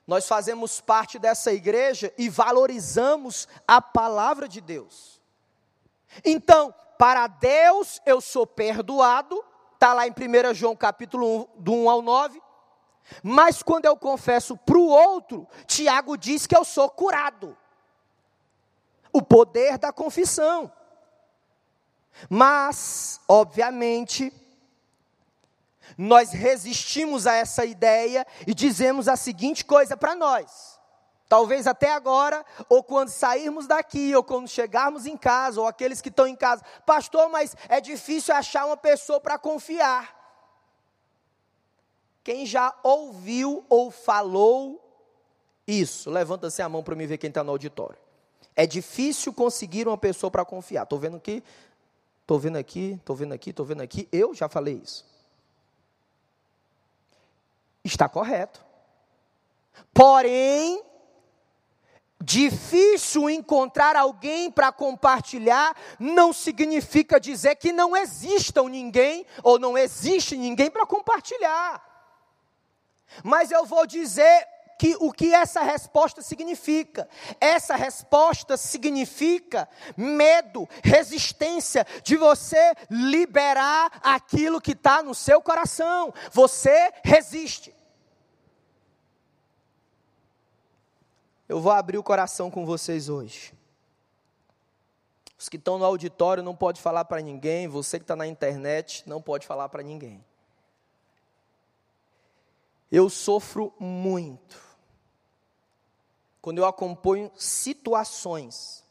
Nós 0.06 0.26
fazemos 0.26 0.80
parte 0.80 1.18
dessa 1.18 1.52
igreja 1.52 2.12
e 2.16 2.28
valorizamos 2.28 3.46
a 3.66 3.82
palavra 3.82 4.48
de 4.48 4.60
Deus. 4.60 5.20
Então, 6.24 6.74
para 6.98 7.26
Deus 7.26 8.00
eu 8.06 8.20
sou 8.20 8.46
perdoado, 8.46 9.44
Está 9.78 9.94
lá 9.94 10.08
em 10.08 10.10
1 10.10 10.54
João 10.54 10.74
capítulo 10.74 11.42
1, 11.56 11.62
do 11.62 11.72
1 11.72 11.88
ao 11.88 12.02
9. 12.02 12.42
Mas 13.22 13.62
quando 13.62 13.84
eu 13.84 13.96
confesso 13.96 14.56
para 14.56 14.76
o 14.76 14.88
outro, 14.88 15.46
Tiago 15.68 16.16
diz 16.18 16.48
que 16.48 16.56
eu 16.56 16.64
sou 16.64 16.90
curado. 16.90 17.56
O 19.12 19.22
poder 19.22 19.78
da 19.78 19.92
confissão. 19.92 20.72
Mas, 22.28 23.20
obviamente, 23.28 24.32
nós 25.96 26.30
resistimos 26.30 27.26
a 27.26 27.34
essa 27.34 27.64
ideia 27.64 28.26
e 28.46 28.54
dizemos 28.54 29.08
a 29.08 29.16
seguinte 29.16 29.64
coisa 29.64 29.96
para 29.96 30.14
nós. 30.14 30.78
Talvez 31.28 31.66
até 31.66 31.92
agora, 31.92 32.44
ou 32.68 32.82
quando 32.82 33.10
sairmos 33.10 33.66
daqui, 33.66 34.16
ou 34.16 34.24
quando 34.24 34.48
chegarmos 34.48 35.04
em 35.04 35.16
casa, 35.16 35.60
ou 35.60 35.66
aqueles 35.66 36.00
que 36.00 36.08
estão 36.08 36.26
em 36.26 36.34
casa, 36.34 36.64
pastor, 36.86 37.28
mas 37.28 37.54
é 37.68 37.80
difícil 37.80 38.34
achar 38.34 38.64
uma 38.64 38.78
pessoa 38.78 39.20
para 39.20 39.38
confiar. 39.38 40.16
Quem 42.24 42.46
já 42.46 42.74
ouviu 42.82 43.64
ou 43.68 43.90
falou 43.90 44.82
isso? 45.66 46.10
Levanta-se 46.10 46.62
a 46.62 46.68
mão 46.68 46.82
para 46.82 46.94
me 46.94 47.06
ver 47.06 47.18
quem 47.18 47.28
está 47.28 47.44
no 47.44 47.50
auditório. 47.50 47.98
É 48.56 48.66
difícil 48.66 49.32
conseguir 49.32 49.86
uma 49.86 49.98
pessoa 49.98 50.30
para 50.30 50.44
confiar. 50.44 50.84
Estou 50.84 50.98
vendo 50.98 51.18
aqui, 51.18 51.44
estou 52.28 52.38
vendo 52.38 52.56
aqui, 52.56 52.98
estou 53.00 53.16
vendo 53.16 53.32
aqui, 53.32 53.50
estou 53.50 53.64
vendo 53.64 53.80
aqui. 53.80 54.06
Eu 54.12 54.34
já 54.34 54.50
falei 54.50 54.74
isso. 54.84 55.06
Está 57.82 58.06
correto. 58.06 58.62
Porém, 59.94 60.84
difícil 62.22 63.30
encontrar 63.30 63.96
alguém 63.96 64.50
para 64.50 64.70
compartilhar 64.70 65.74
não 65.98 66.30
significa 66.30 67.18
dizer 67.18 67.56
que 67.56 67.72
não 67.72 67.96
exista 67.96 68.62
ninguém 68.64 69.24
ou 69.42 69.58
não 69.58 69.78
existe 69.78 70.36
ninguém 70.36 70.70
para 70.70 70.84
compartilhar. 70.84 71.82
Mas 73.24 73.50
eu 73.50 73.64
vou 73.64 73.86
dizer 73.86 74.46
que 74.78 74.96
o 75.00 75.12
que 75.12 75.34
essa 75.34 75.60
resposta 75.60 76.22
significa. 76.22 77.08
Essa 77.40 77.74
resposta 77.74 78.56
significa 78.56 79.68
medo, 79.96 80.68
resistência 80.84 81.84
de 82.04 82.16
você 82.16 82.74
liberar 82.88 84.00
aquilo 84.02 84.60
que 84.60 84.72
está 84.72 85.02
no 85.02 85.14
seu 85.14 85.42
coração. 85.42 86.14
Você 86.30 86.92
resiste. 87.02 87.74
Eu 91.48 91.60
vou 91.60 91.72
abrir 91.72 91.98
o 91.98 92.02
coração 92.02 92.50
com 92.50 92.64
vocês 92.64 93.08
hoje. 93.08 93.52
Os 95.36 95.48
que 95.48 95.56
estão 95.56 95.78
no 95.78 95.84
auditório 95.84 96.42
não 96.42 96.54
pode 96.54 96.80
falar 96.80 97.04
para 97.04 97.20
ninguém, 97.20 97.66
você 97.66 97.98
que 97.98 98.04
está 98.04 98.14
na 98.14 98.26
internet 98.26 99.02
não 99.06 99.20
pode 99.22 99.46
falar 99.46 99.68
para 99.68 99.82
ninguém. 99.82 100.24
Eu 102.90 103.08
sofro 103.08 103.72
muito 103.78 104.67
quando 106.40 106.58
eu 106.58 106.66
acompanho 106.66 107.30
situações 107.36 108.84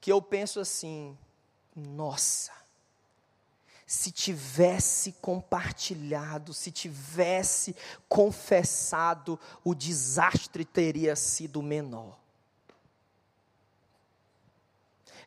que 0.00 0.12
eu 0.12 0.20
penso 0.20 0.60
assim: 0.60 1.16
nossa, 1.74 2.52
se 3.86 4.10
tivesse 4.10 5.12
compartilhado, 5.12 6.52
se 6.52 6.70
tivesse 6.70 7.74
confessado, 8.08 9.40
o 9.64 9.74
desastre 9.74 10.64
teria 10.64 11.16
sido 11.16 11.62
menor. 11.62 12.18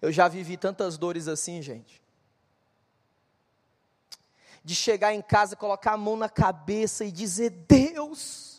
Eu 0.02 0.12
já 0.12 0.28
vivi 0.28 0.58
tantas 0.58 0.98
dores 0.98 1.28
assim, 1.28 1.62
gente. 1.62 2.02
De 4.64 4.76
chegar 4.76 5.14
em 5.14 5.22
casa, 5.22 5.56
colocar 5.56 5.94
a 5.94 5.98
mão 5.98 6.16
na 6.16 6.30
cabeça 6.30 7.04
e 7.06 7.12
dizer: 7.12 7.50
Deus, 7.50 8.57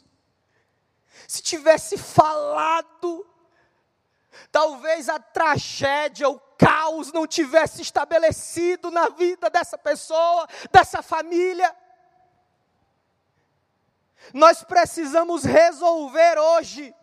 se 1.27 1.43
tivesse 1.43 1.97
falado, 1.97 3.27
talvez 4.53 5.09
a 5.09 5.19
tragédia, 5.19 6.29
o 6.29 6.39
caos 6.59 7.13
não 7.13 7.27
tivesse 7.27 7.83
estabelecido 7.83 8.91
na 8.91 9.09
vida 9.09 9.49
dessa 9.49 9.79
pessoa, 9.79 10.47
dessa 10.71 11.03
família. 11.03 11.75
Nós 14.33 14.63
precisamos 14.63 15.45
resolver 15.45 16.39
hoje 16.39 16.95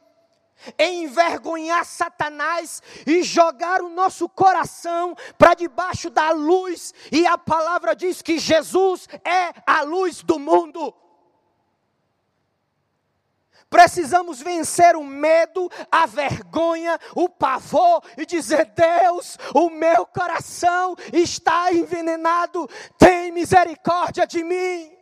envergonhar 0.79 1.85
Satanás 1.85 2.81
e 3.05 3.23
jogar 3.23 3.81
o 3.81 3.89
nosso 3.89 4.27
coração 4.27 5.15
para 5.37 5.53
debaixo 5.53 6.09
da 6.09 6.31
luz, 6.31 6.93
e 7.11 7.25
a 7.25 7.37
palavra 7.37 7.95
diz 7.95 8.21
que 8.21 8.39
Jesus 8.39 9.07
é 9.23 9.53
a 9.65 9.81
luz 9.81 10.23
do 10.23 10.39
mundo. 10.39 10.93
Precisamos 13.75 14.41
vencer 14.41 14.95
o 14.95 15.03
medo, 15.03 15.69
a 15.91 16.05
vergonha, 16.05 16.97
o 17.13 17.27
pavor 17.27 18.01
e 18.17 18.25
dizer: 18.25 18.67
Deus, 18.67 19.37
o 19.53 19.69
meu 19.69 20.05
coração 20.05 20.95
está 21.11 21.73
envenenado, 21.73 22.69
tem 22.97 23.33
misericórdia 23.33 24.25
de 24.25 24.45
mim. 24.45 24.97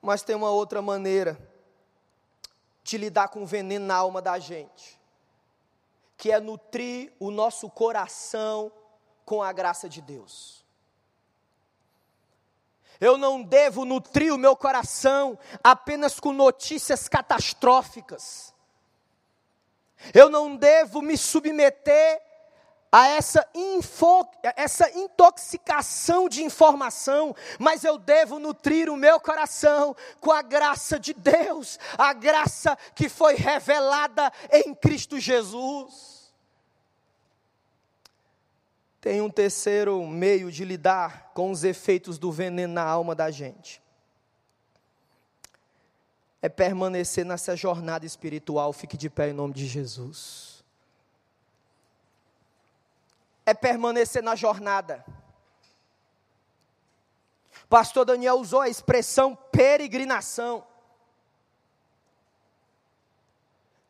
Mas 0.00 0.22
tem 0.22 0.34
uma 0.34 0.48
outra 0.48 0.80
maneira 0.80 1.38
de 2.82 2.96
lidar 2.96 3.28
com 3.28 3.42
o 3.42 3.46
veneno 3.46 3.84
na 3.84 3.96
alma 3.96 4.22
da 4.22 4.38
gente, 4.38 4.98
que 6.16 6.32
é 6.32 6.40
nutrir 6.40 7.12
o 7.20 7.30
nosso 7.30 7.68
coração 7.68 8.72
com 9.26 9.42
a 9.42 9.52
graça 9.52 9.86
de 9.86 10.00
Deus. 10.00 10.63
Eu 13.00 13.16
não 13.18 13.42
devo 13.42 13.84
nutrir 13.84 14.32
o 14.32 14.38
meu 14.38 14.56
coração 14.56 15.38
apenas 15.62 16.20
com 16.20 16.32
notícias 16.32 17.08
catastróficas. 17.08 18.54
Eu 20.12 20.28
não 20.28 20.56
devo 20.56 21.00
me 21.00 21.16
submeter 21.16 22.22
a 22.94 23.08
essa, 23.08 23.44
info, 23.52 24.24
essa 24.54 24.88
intoxicação 24.96 26.28
de 26.28 26.44
informação, 26.44 27.34
mas 27.58 27.82
eu 27.82 27.98
devo 27.98 28.38
nutrir 28.38 28.88
o 28.88 28.96
meu 28.96 29.18
coração 29.18 29.96
com 30.20 30.30
a 30.30 30.42
graça 30.42 30.96
de 30.96 31.12
Deus, 31.12 31.76
a 31.98 32.12
graça 32.12 32.78
que 32.94 33.08
foi 33.08 33.34
revelada 33.34 34.32
em 34.52 34.72
Cristo 34.72 35.18
Jesus. 35.18 36.13
Tem 39.04 39.20
um 39.20 39.28
terceiro 39.28 40.02
meio 40.06 40.50
de 40.50 40.64
lidar 40.64 41.32
com 41.34 41.50
os 41.50 41.62
efeitos 41.62 42.16
do 42.16 42.32
veneno 42.32 42.72
na 42.72 42.82
alma 42.82 43.14
da 43.14 43.30
gente. 43.30 43.82
É 46.40 46.48
permanecer 46.48 47.22
nessa 47.22 47.54
jornada 47.54 48.06
espiritual, 48.06 48.72
fique 48.72 48.96
de 48.96 49.10
pé 49.10 49.28
em 49.28 49.34
nome 49.34 49.52
de 49.52 49.66
Jesus. 49.66 50.64
É 53.44 53.52
permanecer 53.52 54.22
na 54.22 54.34
jornada. 54.34 55.04
Pastor 57.68 58.06
Daniel 58.06 58.36
usou 58.36 58.62
a 58.62 58.70
expressão 58.70 59.36
peregrinação. 59.52 60.66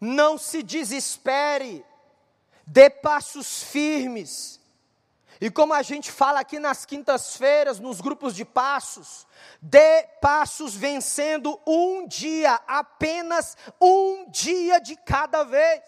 Não 0.00 0.36
se 0.36 0.60
desespere, 0.60 1.86
dê 2.66 2.90
passos 2.90 3.62
firmes 3.62 4.63
e 5.40 5.50
como 5.50 5.74
a 5.74 5.82
gente 5.82 6.10
fala 6.10 6.40
aqui 6.40 6.58
nas 6.58 6.84
quintas-feiras, 6.84 7.80
nos 7.80 8.00
grupos 8.00 8.34
de 8.34 8.44
passos, 8.44 9.26
dê 9.60 10.04
passos 10.20 10.74
vencendo 10.74 11.60
um 11.66 12.06
dia, 12.06 12.60
apenas 12.66 13.56
um 13.80 14.30
dia 14.30 14.80
de 14.80 14.96
cada 14.96 15.44
vez. 15.44 15.82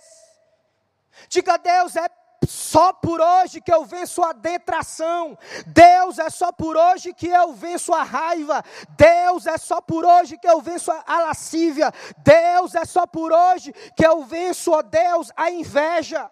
Diga, 1.29 1.57
Deus, 1.57 1.97
é 1.97 2.09
só 2.47 2.93
por 2.93 3.21
hoje 3.21 3.61
que 3.61 3.73
eu 3.73 3.85
venço 3.85 4.23
a 4.23 4.33
detração. 4.33 5.37
Deus 5.67 6.19
é 6.19 6.31
só 6.31 6.53
por 6.53 6.77
hoje 6.77 7.13
que 7.13 7.29
eu 7.29 7.53
venço 7.53 7.93
a 7.93 8.03
raiva. 8.03 8.63
Deus 8.91 9.47
é 9.47 9.59
só 9.59 9.81
por 9.81 10.05
hoje 10.05 10.39
que 10.39 10.49
eu 10.49 10.61
venço 10.61 10.91
a 10.91 11.21
lascívia. 11.21 11.93
Deus 12.19 12.75
é 12.75 12.85
só 12.85 13.07
por 13.07 13.33
hoje 13.33 13.73
que 13.97 14.07
eu 14.07 14.25
venço, 14.25 14.73
ó 14.73 14.83
Deus, 14.83 15.31
a 15.37 15.51
inveja. 15.51 16.31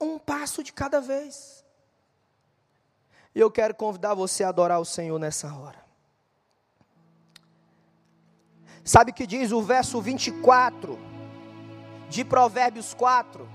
Um 0.00 0.18
passo 0.18 0.62
de 0.62 0.72
cada 0.72 1.00
vez. 1.00 1.64
E 3.34 3.40
eu 3.40 3.50
quero 3.50 3.74
convidar 3.74 4.14
você 4.14 4.44
a 4.44 4.48
adorar 4.48 4.80
o 4.80 4.84
Senhor 4.84 5.18
nessa 5.18 5.54
hora. 5.54 5.84
Sabe 8.84 9.10
o 9.10 9.14
que 9.14 9.26
diz 9.26 9.52
o 9.52 9.60
verso 9.60 10.00
24 10.00 10.98
de 12.08 12.24
Provérbios 12.24 12.94
4? 12.94 13.48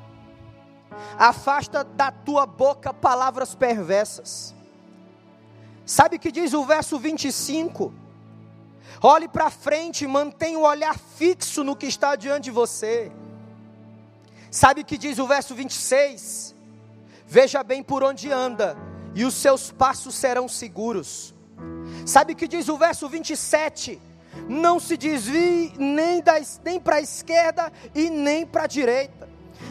Afasta 1.18 1.84
da 1.84 2.12
tua 2.12 2.46
boca 2.46 2.94
palavras 2.94 3.56
perversas. 3.56 4.54
Sabe 5.86 6.18
o 6.18 6.20
que 6.20 6.32
diz 6.32 6.54
o 6.54 6.66
verso 6.66 7.00
25? 7.00 7.94
Olhe 9.02 9.28
para 9.28 9.50
frente, 9.50 10.06
mantenha 10.06 10.60
o 10.60 10.64
olhar 10.64 10.98
fixo 10.98 11.64
no 11.64 11.76
que 11.76 11.86
está 11.86 12.16
diante 12.16 12.46
de 12.46 12.52
você. 12.52 13.12
Sabe 14.52 14.82
o 14.82 14.86
que 14.86 14.98
diz 14.98 15.18
o 15.18 15.26
verso 15.26 15.56
26? 15.56 16.54
Veja 17.26 17.64
bem 17.64 17.82
por 17.82 18.04
onde 18.04 18.30
anda, 18.30 18.78
e 19.16 19.24
os 19.24 19.34
seus 19.34 19.72
passos 19.72 20.14
serão 20.14 20.50
seguros. 20.50 21.34
Sabe 22.06 22.34
o 22.34 22.36
que 22.36 22.50
diz 22.50 22.68
o 22.68 22.78
verso 22.78 23.08
27? 23.08 24.02
Não 24.50 24.78
se 24.78 24.98
desvie 24.98 25.74
nem, 25.78 26.22
nem 26.66 26.80
para 26.82 26.98
a 26.98 27.02
esquerda 27.02 27.72
e 27.96 28.10
nem 28.10 28.46
para 28.46 28.64
a 28.64 28.68
direita. 28.68 29.21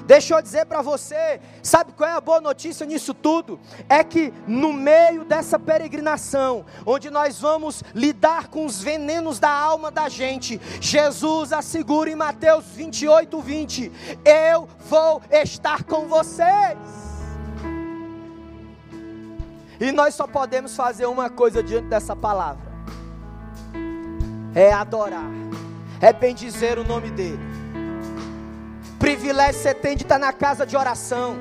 Deixa 0.06 0.34
eu 0.34 0.42
dizer 0.42 0.66
para 0.66 0.82
você, 0.82 1.40
sabe 1.62 1.92
qual 1.92 2.08
é 2.08 2.12
a 2.12 2.20
boa 2.20 2.40
notícia 2.40 2.84
nisso 2.84 3.14
tudo? 3.14 3.60
É 3.88 4.02
que 4.02 4.32
no 4.46 4.72
meio 4.72 5.24
dessa 5.24 5.58
peregrinação, 5.58 6.64
onde 6.84 7.10
nós 7.10 7.38
vamos 7.38 7.82
lidar 7.94 8.48
com 8.48 8.64
os 8.64 8.82
venenos 8.82 9.38
da 9.38 9.50
alma 9.50 9.90
da 9.90 10.08
gente, 10.08 10.60
Jesus 10.80 11.52
assegura 11.52 12.10
em 12.10 12.16
Mateus 12.16 12.64
28, 12.74 13.40
20: 13.40 13.92
Eu 14.24 14.68
vou 14.88 15.22
estar 15.30 15.84
com 15.84 16.06
vocês. 16.06 16.78
E 19.80 19.90
nós 19.92 20.14
só 20.14 20.26
podemos 20.26 20.76
fazer 20.76 21.06
uma 21.06 21.30
coisa 21.30 21.62
diante 21.62 21.88
dessa 21.88 22.14
palavra: 22.14 22.70
é 24.54 24.72
adorar, 24.72 25.30
é 26.00 26.12
bendizer 26.12 26.78
o 26.78 26.84
nome 26.84 27.10
dEle. 27.10 27.49
Privilégio 29.00 29.62
você 29.62 29.72
tem 29.72 29.96
de 29.96 30.02
estar 30.02 30.18
na 30.18 30.30
casa 30.30 30.66
de 30.66 30.76
oração. 30.76 31.36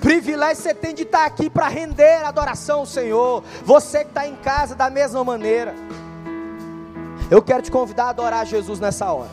Privilégio 0.00 0.60
você 0.60 0.74
tem 0.74 0.92
de 0.92 1.04
estar 1.04 1.24
aqui 1.24 1.48
para 1.48 1.68
render 1.68 2.24
adoração 2.24 2.80
ao 2.80 2.86
Senhor. 2.86 3.44
Você 3.64 4.00
que 4.00 4.10
está 4.10 4.26
em 4.26 4.34
casa 4.34 4.74
da 4.74 4.90
mesma 4.90 5.22
maneira. 5.22 5.72
Eu 7.30 7.40
quero 7.40 7.62
te 7.62 7.70
convidar 7.70 8.06
a 8.06 8.08
adorar 8.10 8.44
Jesus 8.44 8.80
nessa 8.80 9.12
hora. 9.12 9.30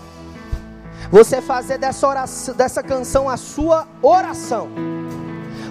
Você 1.09 1.41
fazer 1.41 1.80
dessa, 1.80 2.07
oração, 2.07 2.53
dessa 2.53 2.84
canção 2.84 3.28
a 3.28 3.38
sua 3.38 3.88
oração 3.99 4.96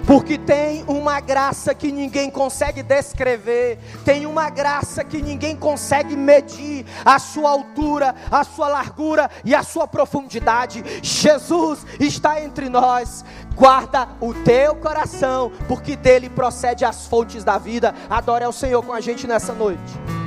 porque 0.07 0.37
tem 0.37 0.85
uma 0.87 1.19
graça 1.19 1.75
que 1.75 1.91
ninguém 1.91 2.31
consegue 2.31 2.81
descrever, 2.81 3.77
tem 4.05 4.25
uma 4.25 4.49
graça 4.49 5.03
que 5.03 5.21
ninguém 5.21 5.53
consegue 5.53 6.15
medir 6.15 6.85
a 7.03 7.19
sua 7.19 7.49
altura, 7.49 8.15
a 8.31 8.45
sua 8.45 8.69
largura 8.69 9.29
e 9.43 9.53
a 9.53 9.63
sua 9.63 9.85
profundidade. 9.85 10.81
Jesus 11.03 11.85
está 11.99 12.41
entre 12.41 12.69
nós. 12.69 13.25
Guarda 13.53 14.07
o 14.21 14.33
teu 14.33 14.75
coração, 14.75 15.51
porque 15.67 15.97
dele 15.97 16.29
procede 16.29 16.85
as 16.85 17.05
fontes 17.05 17.43
da 17.43 17.57
vida. 17.57 17.93
Adore 18.09 18.45
ao 18.45 18.53
Senhor 18.53 18.81
com 18.81 18.93
a 18.93 19.01
gente 19.01 19.27
nessa 19.27 19.51
noite. 19.51 20.26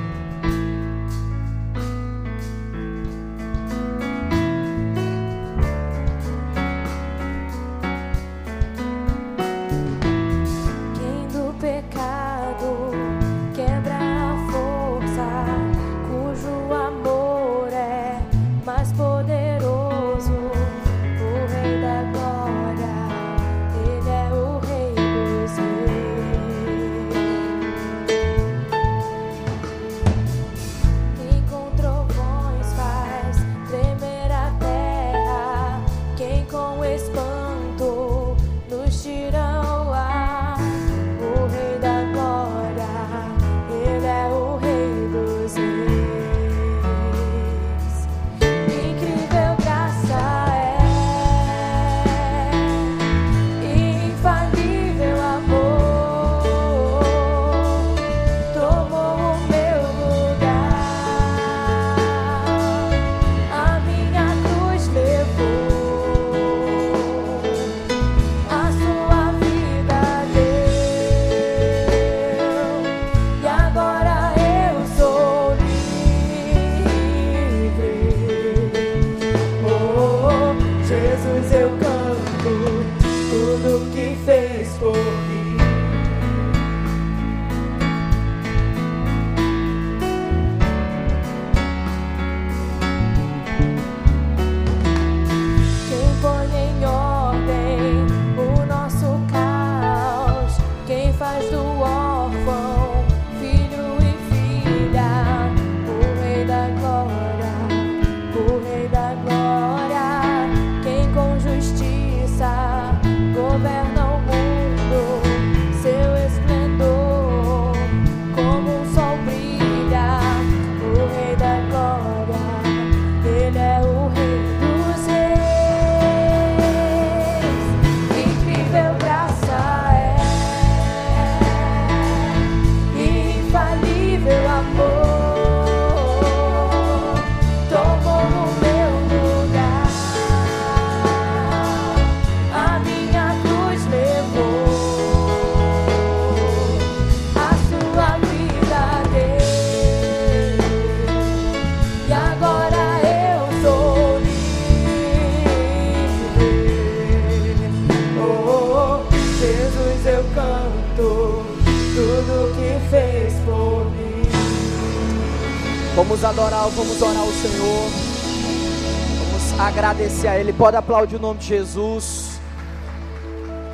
Agradecer 169.81 170.27
a 170.27 170.37
Ele. 170.37 170.53
Pode 170.53 170.77
aplaudir 170.77 171.15
o 171.15 171.19
nome 171.19 171.39
de 171.39 171.47
Jesus. 171.47 172.39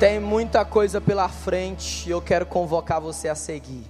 Tem 0.00 0.18
muita 0.18 0.64
coisa 0.64 1.02
pela 1.02 1.28
frente 1.28 2.08
e 2.08 2.10
eu 2.10 2.22
quero 2.22 2.46
convocar 2.46 2.98
você 2.98 3.28
a 3.28 3.34
seguir. 3.34 3.84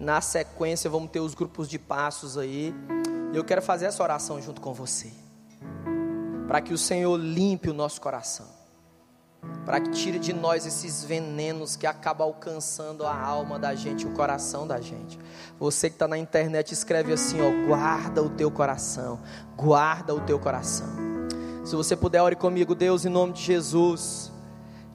Na 0.00 0.22
sequência, 0.22 0.88
vamos 0.88 1.10
ter 1.10 1.20
os 1.20 1.34
grupos 1.34 1.68
de 1.68 1.78
passos 1.78 2.38
aí. 2.38 2.74
E 3.34 3.36
eu 3.36 3.44
quero 3.44 3.60
fazer 3.60 3.84
essa 3.84 4.02
oração 4.02 4.40
junto 4.40 4.62
com 4.62 4.72
você. 4.72 5.12
Para 6.48 6.62
que 6.62 6.72
o 6.72 6.78
Senhor 6.78 7.18
limpe 7.18 7.68
o 7.68 7.74
nosso 7.74 8.00
coração 8.00 8.56
para 9.64 9.78
que 9.80 9.90
tire 9.90 10.18
de 10.18 10.32
nós 10.32 10.66
esses 10.66 11.04
venenos 11.04 11.76
que 11.76 11.86
acabam 11.86 12.26
alcançando 12.26 13.06
a 13.06 13.16
alma 13.16 13.58
da 13.58 13.74
gente, 13.76 14.04
o 14.04 14.10
coração 14.10 14.66
da 14.66 14.80
gente. 14.80 15.18
Você 15.58 15.88
que 15.88 15.94
está 15.94 16.08
na 16.08 16.18
internet, 16.18 16.72
escreve 16.72 17.12
assim: 17.12 17.40
ó, 17.40 17.66
guarda 17.66 18.22
o 18.22 18.30
teu 18.30 18.50
coração, 18.50 19.20
guarda 19.56 20.14
o 20.14 20.20
teu 20.20 20.38
coração. 20.38 21.15
Se 21.66 21.74
você 21.74 21.96
puder, 21.96 22.22
ore 22.22 22.36
comigo, 22.36 22.76
Deus, 22.76 23.04
em 23.04 23.08
nome 23.08 23.32
de 23.32 23.42
Jesus. 23.42 24.30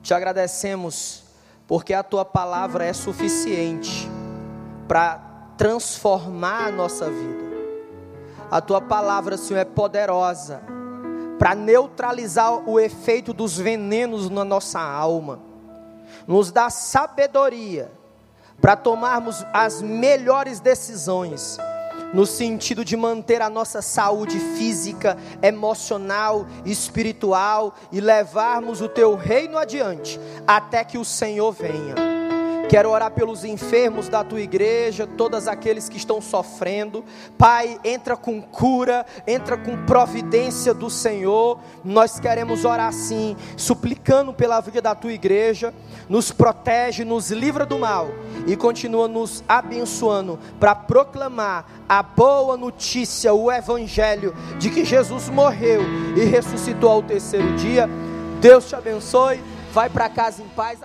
Te 0.02 0.14
agradecemos, 0.14 1.22
porque 1.68 1.94
a 1.94 2.02
tua 2.02 2.24
palavra 2.24 2.86
é 2.86 2.94
suficiente 2.94 4.10
para 4.88 5.20
transformar 5.58 6.68
a 6.68 6.72
nossa 6.72 7.10
vida. 7.10 7.52
A 8.50 8.62
tua 8.62 8.80
palavra, 8.80 9.36
Senhor, 9.36 9.60
é 9.60 9.66
poderosa 9.66 10.62
para 11.38 11.54
neutralizar 11.54 12.54
o 12.70 12.80
efeito 12.80 13.34
dos 13.34 13.58
venenos 13.58 14.30
na 14.30 14.46
nossa 14.46 14.80
alma, 14.80 15.42
nos 16.26 16.54
dá 16.54 16.70
sabedoria 16.70 17.92
para 18.62 18.78
tomarmos 18.78 19.46
as 19.52 19.82
melhores 19.82 20.62
decisões, 20.62 21.58
no 22.14 22.26
sentido 22.26 22.84
de 22.84 22.98
manter 22.98 23.42
a 23.42 23.50
nossa 23.50 23.82
saúde 23.82 24.40
física, 24.58 25.18
emocional, 25.42 26.46
espiritual 26.66 27.74
e 27.92 28.00
levarmos 28.00 28.82
o 28.82 28.90
teu 28.90 29.16
reino 29.16 29.58
adiante 29.58 30.20
até 30.46 30.84
que 30.84 30.98
o 30.98 31.06
Senhor 31.06 31.52
venha. 31.52 32.11
Quero 32.72 32.90
orar 32.90 33.12
pelos 33.12 33.44
enfermos 33.44 34.08
da 34.08 34.24
tua 34.24 34.40
igreja, 34.40 35.06
todos 35.06 35.46
aqueles 35.46 35.90
que 35.90 35.98
estão 35.98 36.22
sofrendo. 36.22 37.04
Pai, 37.38 37.78
entra 37.84 38.16
com 38.16 38.42
cura, 38.42 39.06
entra 39.28 39.58
com 39.58 39.86
providência 39.86 40.74
do 40.74 40.90
Senhor. 40.90 41.60
Nós 41.84 42.18
queremos 42.18 42.64
orar 42.64 42.88
assim, 42.88 43.36
suplicando 43.58 44.34
pela 44.34 44.62
vida 44.62 44.82
da 44.82 44.96
tua 44.96 45.12
igreja. 45.12 45.74
Nos 46.08 46.32
protege, 46.32 47.04
nos 47.04 47.30
livra 47.30 47.66
do 47.66 47.78
mal 47.78 48.08
e 48.48 48.56
continua 48.56 49.06
nos 49.06 49.44
abençoando 49.50 50.40
para 50.58 50.74
proclamar 50.74 51.66
a 51.90 52.02
boa 52.02 52.56
notícia, 52.56 53.34
o 53.34 53.52
evangelho 53.52 54.34
de 54.58 54.70
que 54.70 54.86
Jesus 54.86 55.28
morreu 55.28 55.82
e 56.16 56.24
ressuscitou 56.24 56.90
ao 56.90 57.04
terceiro 57.04 57.54
dia. 57.58 57.90
Deus 58.40 58.70
te 58.70 58.78
abençoe. 58.78 59.44
Vai 59.74 59.90
para 59.90 60.08
casa 60.08 60.42
em 60.42 60.48
paz. 60.48 60.80